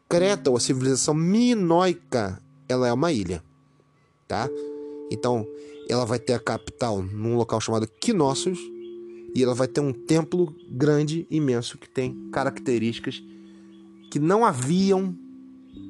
Creta, 0.10 0.50
ou 0.50 0.58
a 0.58 0.60
civilização 0.60 1.14
minoica, 1.14 2.42
ela 2.68 2.88
é 2.88 2.94
uma 2.94 3.12
ilha, 3.12 3.44
tá? 4.28 4.50
Então, 5.12 5.46
ela 5.90 6.06
vai 6.06 6.20
ter 6.20 6.34
a 6.34 6.40
capital 6.40 7.02
num 7.02 7.36
local 7.36 7.60
chamado 7.60 7.88
Knossos 7.88 8.60
e 9.36 9.44
ela 9.44 9.54
vai 9.54 9.68
ter 9.68 9.82
um 9.82 9.94
templo 9.94 10.56
grande, 10.70 11.28
imenso, 11.30 11.78
que 11.78 11.90
tem 11.90 12.30
características 12.32 13.22
que 14.10 14.20
não 14.20 14.46
haviam 14.46 15.16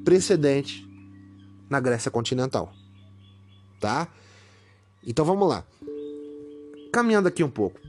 precedentes 0.04 0.84
na 1.70 1.80
Grécia 1.80 2.10
continental, 2.10 2.72
tá? 3.80 4.08
Então 5.06 5.24
vamos 5.24 5.48
lá. 5.48 5.64
Caminhando 6.92 7.28
aqui 7.28 7.44
um 7.44 7.50
pouco. 7.50 7.80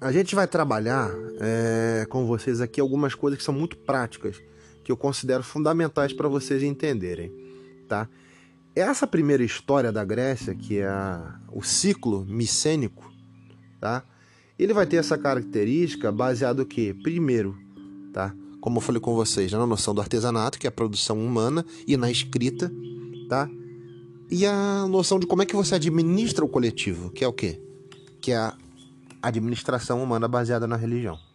A 0.00 0.12
gente 0.12 0.34
vai 0.34 0.46
trabalhar 0.46 1.10
é, 1.40 2.06
com 2.08 2.26
vocês 2.26 2.60
aqui 2.60 2.80
algumas 2.80 3.14
coisas 3.14 3.38
que 3.38 3.44
são 3.44 3.54
muito 3.54 3.76
práticas 3.76 4.40
que 4.86 4.92
eu 4.92 4.96
considero 4.96 5.42
fundamentais 5.42 6.12
para 6.12 6.28
vocês 6.28 6.62
entenderem, 6.62 7.32
tá? 7.88 8.08
Essa 8.72 9.04
primeira 9.04 9.42
história 9.42 9.90
da 9.90 10.04
Grécia, 10.04 10.54
que 10.54 10.78
é 10.78 10.86
a, 10.86 11.40
o 11.50 11.60
ciclo 11.60 12.24
micênico, 12.24 13.12
tá? 13.80 14.04
Ele 14.56 14.72
vai 14.72 14.86
ter 14.86 14.98
essa 14.98 15.18
característica 15.18 16.12
baseado 16.12 16.64
que, 16.64 16.94
primeiro, 16.94 17.58
tá? 18.12 18.32
Como 18.60 18.76
eu 18.76 18.80
falei 18.80 19.00
com 19.00 19.12
vocês, 19.12 19.50
na 19.50 19.66
noção 19.66 19.92
do 19.92 20.00
artesanato, 20.00 20.56
que 20.56 20.68
é 20.68 20.70
a 20.70 20.72
produção 20.72 21.18
humana, 21.18 21.66
e 21.84 21.96
na 21.96 22.08
escrita, 22.08 22.70
tá? 23.28 23.50
E 24.30 24.46
a 24.46 24.86
noção 24.86 25.18
de 25.18 25.26
como 25.26 25.42
é 25.42 25.46
que 25.46 25.56
você 25.56 25.74
administra 25.74 26.44
o 26.44 26.48
coletivo, 26.48 27.10
que 27.10 27.24
é 27.24 27.28
o 27.28 27.32
quê? 27.32 27.60
Que 28.20 28.30
é 28.30 28.36
a 28.36 28.56
administração 29.20 30.00
humana 30.00 30.28
baseada 30.28 30.68
na 30.68 30.76
religião. 30.76 31.25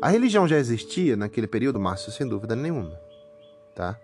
A 0.00 0.08
religião 0.08 0.46
já 0.48 0.58
existia 0.58 1.16
naquele 1.16 1.46
período, 1.46 1.78
Márcio, 1.78 2.12
sem 2.12 2.26
dúvida 2.26 2.56
nenhuma. 2.56 2.98
Tá? 3.74 3.98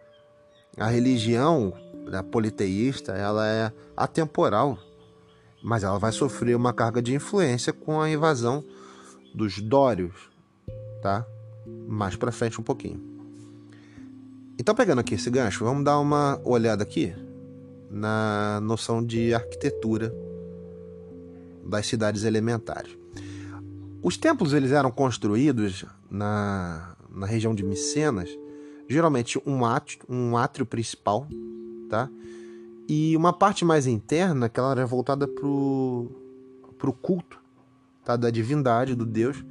A 0.76 0.86
religião 0.86 1.74
a 2.16 2.22
politeísta 2.22 3.12
ela 3.12 3.46
é 3.46 3.72
atemporal, 3.96 4.78
mas 5.62 5.82
ela 5.82 5.98
vai 5.98 6.12
sofrer 6.12 6.56
uma 6.56 6.72
carga 6.72 7.02
de 7.02 7.14
influência 7.14 7.72
com 7.72 8.00
a 8.00 8.08
invasão 8.08 8.64
dos 9.34 9.60
dórios, 9.60 10.14
tá? 11.02 11.26
Mais 11.86 12.16
para 12.16 12.32
frente 12.32 12.60
um 12.60 12.64
pouquinho. 12.64 13.02
Então 14.58 14.74
pegando 14.74 15.00
aqui 15.00 15.14
esse 15.14 15.30
gancho, 15.30 15.64
vamos 15.64 15.84
dar 15.84 15.98
uma 15.98 16.40
olhada 16.44 16.82
aqui 16.82 17.14
na 17.90 18.60
noção 18.62 19.04
de 19.04 19.34
arquitetura 19.34 20.14
das 21.64 21.86
cidades 21.86 22.24
elementares. 22.24 22.97
Os 24.02 24.16
templos 24.16 24.52
eles 24.52 24.70
eram 24.70 24.90
construídos 24.90 25.84
na, 26.10 26.94
na 27.10 27.26
região 27.26 27.54
de 27.54 27.64
Micenas, 27.64 28.30
geralmente 28.88 29.40
um 29.44 29.64
átrio, 29.64 30.00
um 30.08 30.36
átrio 30.36 30.64
principal, 30.64 31.26
tá? 31.88 32.08
E 32.88 33.16
uma 33.16 33.32
parte 33.32 33.64
mais 33.64 33.86
interna, 33.86 34.48
que 34.48 34.58
ela 34.58 34.70
era 34.70 34.86
voltada 34.86 35.28
para 35.28 35.46
o 35.46 36.08
culto 37.02 37.38
tá? 38.02 38.16
da 38.16 38.30
divindade, 38.30 38.94
do 38.94 39.04
Deus. 39.04 39.44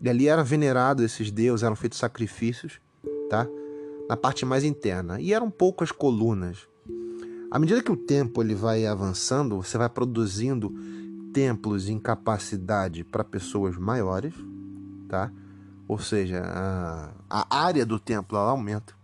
E 0.00 0.08
ali 0.08 0.28
era 0.28 0.42
venerado 0.42 1.04
esses 1.04 1.30
deuses, 1.30 1.62
eram 1.62 1.76
feitos 1.76 1.98
sacrifícios, 1.98 2.80
tá? 3.28 3.46
Na 4.08 4.16
parte 4.16 4.46
mais 4.46 4.64
interna. 4.64 5.20
E 5.20 5.34
eram 5.34 5.50
poucas 5.50 5.92
colunas. 5.92 6.66
À 7.50 7.58
medida 7.58 7.82
que 7.82 7.92
o 7.92 7.96
tempo 7.96 8.42
ele 8.42 8.54
vai 8.54 8.86
avançando, 8.86 9.56
você 9.56 9.76
vai 9.76 9.90
produzindo 9.90 10.74
templos 11.32 11.88
em 11.88 11.98
capacidade 11.98 13.04
para 13.04 13.24
pessoas 13.24 13.76
maiores, 13.76 14.34
tá? 15.08 15.32
Ou 15.86 15.98
seja, 15.98 16.42
a, 16.44 17.12
a 17.28 17.64
área 17.64 17.84
do 17.84 17.98
templo 17.98 18.38
aumenta. 18.38 18.94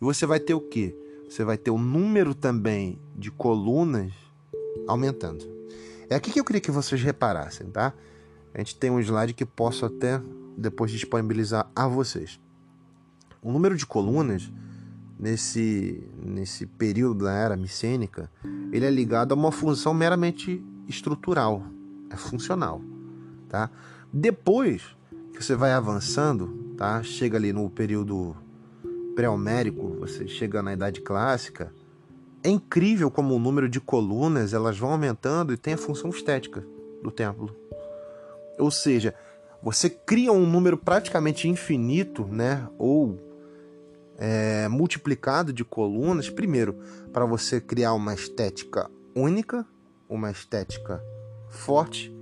E 0.00 0.04
você 0.04 0.26
vai 0.26 0.40
ter 0.40 0.54
o 0.54 0.60
que? 0.60 0.94
Você 1.28 1.44
vai 1.44 1.56
ter 1.56 1.70
o 1.70 1.78
número 1.78 2.34
também 2.34 2.98
de 3.16 3.30
colunas 3.30 4.12
aumentando. 4.86 5.44
É 6.08 6.16
aqui 6.16 6.32
que 6.32 6.40
eu 6.40 6.44
queria 6.44 6.60
que 6.60 6.70
vocês 6.70 7.00
reparassem, 7.02 7.70
tá? 7.70 7.94
A 8.52 8.58
gente 8.58 8.76
tem 8.76 8.90
um 8.90 8.98
slide 8.98 9.32
que 9.32 9.46
posso 9.46 9.86
até 9.86 10.20
depois 10.56 10.90
disponibilizar 10.90 11.70
a 11.74 11.86
vocês. 11.86 12.40
O 13.40 13.52
número 13.52 13.76
de 13.76 13.86
colunas 13.86 14.50
nesse, 15.18 16.02
nesse 16.22 16.66
período 16.66 17.24
da 17.24 17.32
era 17.32 17.56
micênica, 17.56 18.30
ele 18.72 18.84
é 18.84 18.90
ligado 18.90 19.32
a 19.32 19.34
uma 19.34 19.52
função 19.52 19.94
meramente 19.94 20.62
estrutural, 20.90 21.62
é 22.10 22.16
funcional, 22.16 22.82
tá? 23.48 23.70
Depois 24.12 24.82
que 25.32 25.42
você 25.42 25.54
vai 25.54 25.72
avançando, 25.72 26.74
tá? 26.76 27.02
Chega 27.02 27.38
ali 27.38 27.52
no 27.52 27.70
período 27.70 28.36
pré-homérico, 29.14 29.96
você 29.98 30.26
chega 30.26 30.62
na 30.62 30.72
idade 30.72 31.00
clássica, 31.00 31.72
é 32.42 32.48
incrível 32.48 33.10
como 33.10 33.34
o 33.34 33.38
número 33.38 33.68
de 33.68 33.80
colunas 33.80 34.52
elas 34.52 34.78
vão 34.78 34.90
aumentando 34.90 35.52
e 35.52 35.56
tem 35.56 35.74
a 35.74 35.78
função 35.78 36.10
estética 36.10 36.64
do 37.02 37.10
templo. 37.10 37.54
Ou 38.58 38.70
seja, 38.70 39.14
você 39.62 39.90
cria 39.90 40.32
um 40.32 40.46
número 40.46 40.76
praticamente 40.76 41.48
infinito, 41.48 42.24
né? 42.26 42.66
Ou 42.78 43.18
é, 44.18 44.68
multiplicado 44.68 45.52
de 45.52 45.64
colunas, 45.64 46.28
primeiro, 46.28 46.76
para 47.12 47.24
você 47.24 47.60
criar 47.60 47.94
uma 47.94 48.14
estética 48.14 48.90
única, 49.14 49.66
uma 50.10 50.30
estética 50.30 51.02
forte 51.48 52.12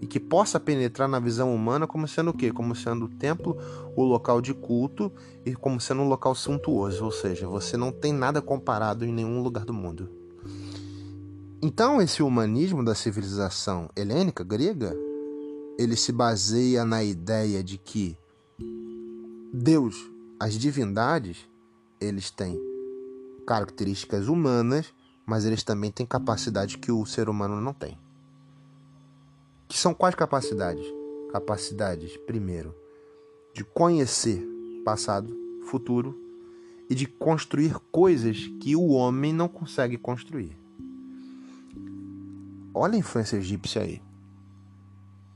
e 0.00 0.06
que 0.06 0.20
possa 0.20 0.60
penetrar 0.60 1.08
na 1.08 1.18
visão 1.18 1.54
humana 1.54 1.86
como 1.86 2.06
sendo 2.06 2.30
o 2.30 2.36
quê? 2.36 2.52
Como 2.52 2.74
sendo 2.74 3.06
o 3.06 3.08
templo, 3.08 3.56
o 3.96 4.04
local 4.04 4.40
de 4.40 4.52
culto 4.52 5.12
e 5.44 5.54
como 5.54 5.80
sendo 5.80 6.02
um 6.02 6.08
local 6.08 6.34
suntuoso, 6.34 7.04
ou 7.04 7.10
seja, 7.10 7.48
você 7.48 7.76
não 7.76 7.90
tem 7.90 8.12
nada 8.12 8.42
comparado 8.42 9.04
em 9.04 9.12
nenhum 9.12 9.42
lugar 9.42 9.64
do 9.64 9.72
mundo. 9.72 10.10
Então, 11.60 12.00
esse 12.00 12.22
humanismo 12.22 12.84
da 12.84 12.94
civilização 12.94 13.90
helênica, 13.96 14.44
grega, 14.44 14.96
ele 15.76 15.96
se 15.96 16.12
baseia 16.12 16.84
na 16.84 17.02
ideia 17.02 17.62
de 17.64 17.78
que 17.78 18.16
Deus, 19.52 20.10
as 20.38 20.54
divindades, 20.54 21.38
eles 22.00 22.30
têm 22.30 22.60
características 23.44 24.28
humanas, 24.28 24.94
mas 25.28 25.44
eles 25.44 25.62
também 25.62 25.90
têm 25.90 26.06
capacidades 26.06 26.76
que 26.76 26.90
o 26.90 27.04
ser 27.04 27.28
humano 27.28 27.60
não 27.60 27.74
tem. 27.74 27.98
Que 29.68 29.76
são 29.76 29.92
quais 29.92 30.14
capacidades? 30.14 30.86
Capacidades, 31.30 32.16
primeiro, 32.16 32.74
de 33.52 33.62
conhecer 33.62 34.42
passado, 34.86 35.36
futuro 35.66 36.18
e 36.88 36.94
de 36.94 37.04
construir 37.04 37.78
coisas 37.92 38.38
que 38.58 38.74
o 38.74 38.88
homem 38.88 39.30
não 39.30 39.48
consegue 39.48 39.98
construir. 39.98 40.56
Olha 42.72 42.94
a 42.94 42.98
influência 42.98 43.36
egípcia 43.36 43.82
aí. 43.82 44.00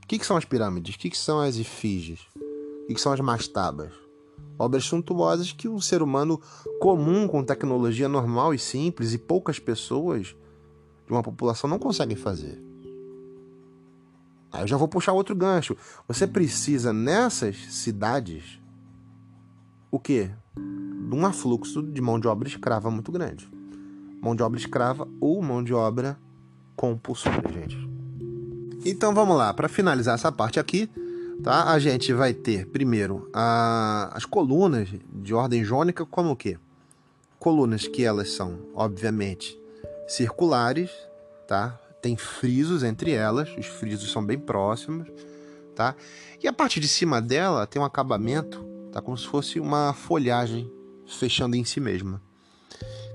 O 0.03 0.07
que, 0.07 0.17
que 0.17 0.25
são 0.25 0.37
as 0.37 0.43
pirâmides? 0.43 0.95
O 0.95 0.97
que, 0.97 1.11
que 1.11 1.17
são 1.17 1.39
as 1.39 1.57
efígies? 1.57 2.21
O 2.35 2.87
que, 2.87 2.95
que 2.95 3.01
são 3.01 3.13
as 3.13 3.19
mastabas? 3.19 3.93
Obras 4.57 4.85
suntuosas 4.85 5.51
que 5.51 5.67
um 5.67 5.79
ser 5.79 6.01
humano 6.01 6.39
comum, 6.79 7.27
com 7.27 7.43
tecnologia 7.43 8.07
normal 8.07 8.53
e 8.53 8.59
simples, 8.59 9.13
e 9.13 9.17
poucas 9.17 9.59
pessoas 9.59 10.35
de 11.05 11.11
uma 11.11 11.23
população 11.23 11.69
não 11.69 11.79
conseguem 11.79 12.15
fazer. 12.15 12.61
Aí 14.51 14.61
eu 14.61 14.67
já 14.67 14.77
vou 14.77 14.87
puxar 14.87 15.13
outro 15.13 15.35
gancho. 15.35 15.75
Você 16.07 16.27
precisa 16.27 16.93
nessas 16.93 17.55
cidades 17.73 18.59
o 19.89 19.99
quê? 19.99 20.31
De 20.55 21.15
um 21.15 21.25
afluxo 21.25 21.81
de 21.83 22.01
mão 22.01 22.19
de 22.19 22.27
obra 22.27 22.47
escrava 22.47 22.89
muito 22.89 23.11
grande. 23.11 23.49
Mão 24.21 24.35
de 24.35 24.43
obra 24.43 24.59
escrava 24.59 25.07
ou 25.19 25.41
mão 25.41 25.63
de 25.63 25.73
obra 25.73 26.17
compulsória, 26.75 27.51
gente. 27.51 27.77
Então 28.85 29.13
vamos 29.13 29.37
lá, 29.37 29.53
para 29.53 29.69
finalizar 29.69 30.15
essa 30.15 30.31
parte 30.31 30.59
aqui, 30.59 30.89
tá? 31.41 31.71
A 31.71 31.79
gente 31.79 32.13
vai 32.13 32.33
ter 32.33 32.67
primeiro 32.67 33.29
a, 33.33 34.11
as 34.13 34.25
colunas 34.25 34.89
de 35.11 35.33
ordem 35.33 35.63
jônica 35.63 36.05
como 36.05 36.31
o 36.31 36.35
quê? 36.35 36.57
Colunas 37.39 37.87
que 37.87 38.03
elas 38.03 38.31
são, 38.31 38.59
obviamente, 38.73 39.59
circulares, 40.07 40.91
tá? 41.47 41.79
Tem 42.01 42.17
frisos 42.17 42.83
entre 42.83 43.11
elas, 43.11 43.49
os 43.57 43.65
frisos 43.65 44.11
são 44.11 44.23
bem 44.23 44.37
próximos, 44.37 45.07
tá? 45.75 45.95
E 46.41 46.47
a 46.47 46.53
parte 46.53 46.79
de 46.79 46.87
cima 46.87 47.21
dela 47.21 47.65
tem 47.65 47.81
um 47.81 47.85
acabamento, 47.85 48.63
tá? 48.91 49.01
Como 49.01 49.17
se 49.17 49.27
fosse 49.27 49.59
uma 49.59 49.93
folhagem 49.93 50.71
fechando 51.05 51.55
em 51.55 51.63
si 51.63 51.79
mesma, 51.79 52.21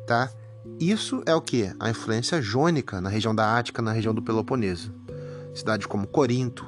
tá? 0.06 0.30
Isso 0.78 1.22
é 1.26 1.34
o 1.34 1.40
que? 1.40 1.72
A 1.80 1.90
influência 1.90 2.40
jônica 2.42 3.00
na 3.00 3.08
região 3.08 3.34
da 3.34 3.56
Ática, 3.56 3.80
na 3.80 3.92
região 3.92 4.14
do 4.14 4.22
Peloponeso. 4.22 4.94
Cidades 5.54 5.86
como 5.86 6.06
Corinto, 6.06 6.66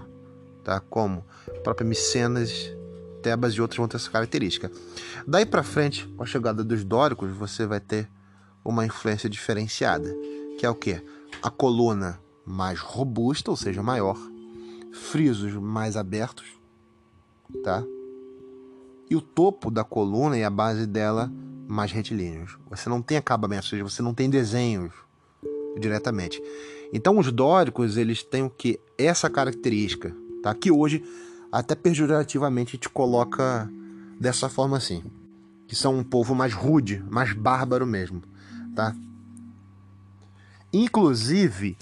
tá? 0.65 0.81
como 0.81 1.25
a 1.49 1.61
própria 1.61 1.87
Micenas, 1.87 2.73
Tebas 3.23 3.53
e 3.55 3.61
outras 3.61 3.77
vão 3.77 3.87
ter 3.87 3.97
essa 3.97 4.11
característica. 4.11 4.71
Daí 5.27 5.45
para 5.45 5.63
frente, 5.63 6.07
com 6.17 6.23
a 6.23 6.27
chegada 6.27 6.65
dos 6.65 6.85
dóricos, 6.85 7.31
você 7.31 7.67
vai 7.67 7.81
ter 7.81 8.09
uma 8.65 8.85
influência 8.85 9.29
diferenciada, 9.29 10.15
que 10.59 10.65
é 10.65 10.71
o 10.71 10.75
que? 10.75 11.03
A 11.43 11.51
coluna 11.51 12.21
mais 12.45 12.79
robusta, 12.79 13.51
ou 13.51 13.57
seja, 13.57 13.83
maior, 13.83 14.17
frisos 14.93 15.53
mais 15.55 15.97
abertos, 15.97 16.47
tá? 17.63 17.85
E 19.09 19.17
o 19.17 19.21
topo 19.21 19.71
da 19.71 19.85
coluna 19.85 20.39
e 20.39 20.45
a 20.45 20.51
base 20.51 20.87
dela 20.87 21.31
mais 21.67 21.93
retilíneos. 21.93 22.59
Você 22.69 22.89
não 22.89 23.03
tem 23.03 23.17
acabamento, 23.17 23.65
ou 23.65 23.69
seja, 23.71 23.85
você 23.85 24.03
não 24.03 24.15
tem 24.15 24.29
desenhos 24.29 24.93
diretamente. 25.79 26.43
Então 26.93 27.19
os 27.19 27.31
dóricos, 27.31 27.97
eles 27.97 28.23
têm 28.23 28.43
o 28.43 28.51
que? 28.51 28.81
Essa 28.99 29.31
característica, 29.31 30.15
tá? 30.43 30.55
Que 30.55 30.71
hoje 30.71 31.05
até 31.53 31.75
pejorativamente 31.75 32.79
te 32.79 32.89
coloca 32.89 33.71
dessa 34.19 34.49
forma 34.49 34.77
assim. 34.77 35.03
Que 35.67 35.77
são 35.77 35.97
um 35.97 36.05
povo 36.05 36.35
mais 36.35 36.53
rude, 36.53 37.05
mais 37.09 37.33
bárbaro 37.33 37.87
mesmo, 37.87 38.23
tá? 38.75 38.95
Inclusive, 40.73 41.77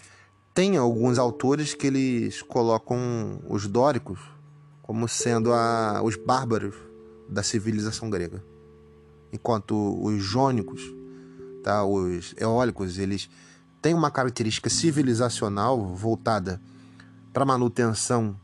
tem 0.53 0.77
alguns 0.77 1.19
autores 1.19 1.75
que 1.75 1.87
eles 1.87 2.43
colocam 2.43 3.41
os 3.49 3.67
dóricos 3.67 4.21
como 4.83 5.09
sendo 5.09 5.53
a, 5.53 6.03
os 6.03 6.17
bárbaros 6.17 6.75
da 7.29 7.43
civilização 7.43 8.09
grega 8.09 8.43
enquanto 9.33 9.99
os 10.03 10.23
jônicos, 10.23 10.83
tá, 11.63 11.85
os 11.85 12.35
eólicos, 12.39 12.99
eles 12.99 13.29
têm 13.81 13.95
uma 13.95 14.11
característica 14.11 14.71
civilizacional 14.71 15.85
voltada 15.95 16.61
para 17.33 17.45
manutenção 17.45 18.37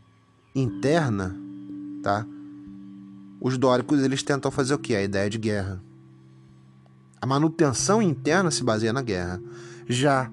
interna, 0.55 1.37
tá? 2.03 2.27
Os 3.41 3.59
dóricos 3.59 4.03
eles 4.03 4.23
tentam 4.23 4.51
fazer 4.51 4.75
o 4.75 4.79
que? 4.79 4.95
A 4.95 5.03
ideia 5.03 5.29
de 5.29 5.39
guerra. 5.39 5.83
A 7.21 7.27
manutenção 7.27 8.01
interna 8.01 8.51
se 8.51 8.63
baseia 8.63 8.93
na 8.93 9.03
guerra. 9.03 9.43
Já 9.89 10.31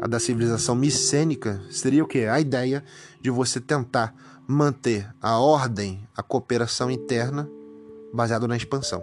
a 0.00 0.06
da 0.06 0.18
civilização 0.18 0.74
micênica 0.74 1.60
seria 1.70 2.04
o 2.04 2.06
que? 2.06 2.26
A 2.26 2.40
ideia 2.40 2.84
de 3.20 3.30
você 3.30 3.60
tentar 3.60 4.14
manter 4.46 5.08
a 5.20 5.38
ordem, 5.38 6.06
a 6.16 6.22
cooperação 6.22 6.90
interna 6.90 7.48
baseado 8.12 8.46
na 8.46 8.56
expansão. 8.56 9.02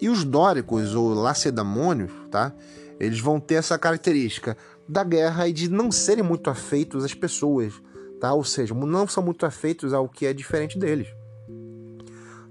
E 0.00 0.08
os 0.08 0.24
dóricos 0.24 0.94
ou 0.94 1.14
lacedamônios, 1.14 2.10
tá? 2.30 2.52
Eles 2.98 3.20
vão 3.20 3.38
ter 3.38 3.54
essa 3.54 3.78
característica 3.78 4.56
da 4.88 5.04
guerra 5.04 5.46
e 5.46 5.52
de 5.52 5.68
não 5.68 5.92
serem 5.92 6.24
muito 6.24 6.50
afeitos 6.50 7.04
às 7.04 7.14
pessoas, 7.14 7.74
tá? 8.22 8.32
Ou 8.32 8.44
seja, 8.44 8.72
não 8.72 9.08
são 9.08 9.20
muito 9.20 9.44
afeitos 9.44 9.92
ao 9.92 10.08
que 10.08 10.26
é 10.26 10.32
diferente 10.32 10.78
deles. 10.78 11.08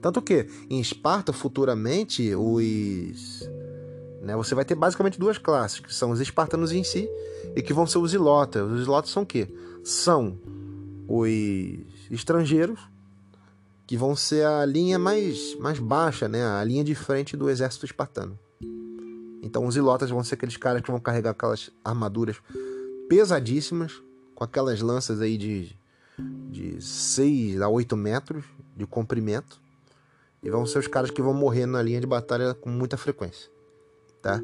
Tanto 0.02 0.22
que 0.22 0.46
em 0.70 0.82
Esparta 0.82 1.32
futuramente 1.32 2.36
os 2.36 3.50
né, 4.22 4.36
você 4.36 4.54
vai 4.54 4.66
ter 4.66 4.76
basicamente 4.76 5.18
duas 5.18 5.38
classes, 5.38 5.80
que 5.80 5.94
são 5.94 6.12
os 6.12 6.20
espartanos 6.20 6.74
em 6.74 6.84
si 6.84 7.10
e 7.56 7.62
que 7.62 7.74
vão 7.74 7.88
ser 7.88 8.00
os 8.00 8.14
ilotas. 8.14 8.70
Os 8.70 8.82
ilotas 8.82 9.12
são 9.12 9.24
o 9.24 9.26
quê? 9.26 9.48
São 9.82 10.38
os 11.08 12.12
estrangeiros 12.12 12.82
que 13.88 13.96
vão 13.96 14.14
ser 14.14 14.46
a 14.46 14.66
linha 14.66 15.00
mais, 15.00 15.58
mais 15.58 15.80
baixa, 15.80 16.28
né? 16.28 16.46
a 16.46 16.62
linha 16.66 16.84
de 16.84 16.96
frente 16.96 17.38
do 17.38 17.50
exército 17.50 17.86
espartano. 17.86 18.38
Então 19.42 19.66
os 19.66 19.78
ilotas 19.78 20.10
vão 20.10 20.22
ser 20.22 20.36
aqueles 20.36 20.58
caras 20.58 20.82
que 20.82 20.92
vão 20.92 21.00
carregar 21.00 21.32
aquelas 21.32 21.72
armaduras 21.82 22.36
pesadíssimas, 23.08 24.02
com 24.42 24.46
aquelas 24.46 24.82
lanças 24.82 25.22
aí 25.22 25.38
de, 25.38 25.72
de 26.50 26.82
6 26.82 27.62
a 27.62 27.70
8 27.70 27.96
metros 27.96 28.44
de 28.76 28.88
comprimento. 28.88 29.62
E 30.42 30.50
vão 30.50 30.66
ser 30.66 30.80
os 30.80 30.88
caras 30.88 31.12
que 31.12 31.22
vão 31.22 31.32
morrer 31.32 31.68
na 31.68 31.80
linha 31.80 32.02
de 32.02 32.08
batalha 32.08 32.56
com 32.56 32.68
muita 32.68 32.98
frequência. 32.98 33.52
Tá? 34.20 34.42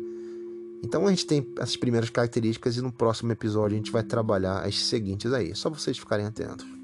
Então 0.83 1.07
a 1.07 1.09
gente 1.09 1.25
tem 1.25 1.51
essas 1.57 1.75
primeiras 1.75 2.11
características 2.11 2.77
e 2.77 2.81
no 2.81 2.91
próximo 2.91 3.31
episódio 3.31 3.73
a 3.73 3.77
gente 3.77 3.91
vai 3.91 4.03
trabalhar 4.03 4.59
as 4.59 4.83
seguintes 4.83 5.33
aí. 5.33 5.55
Só 5.55 5.67
vocês 5.67 5.97
ficarem 5.97 6.27
atentos. 6.27 6.76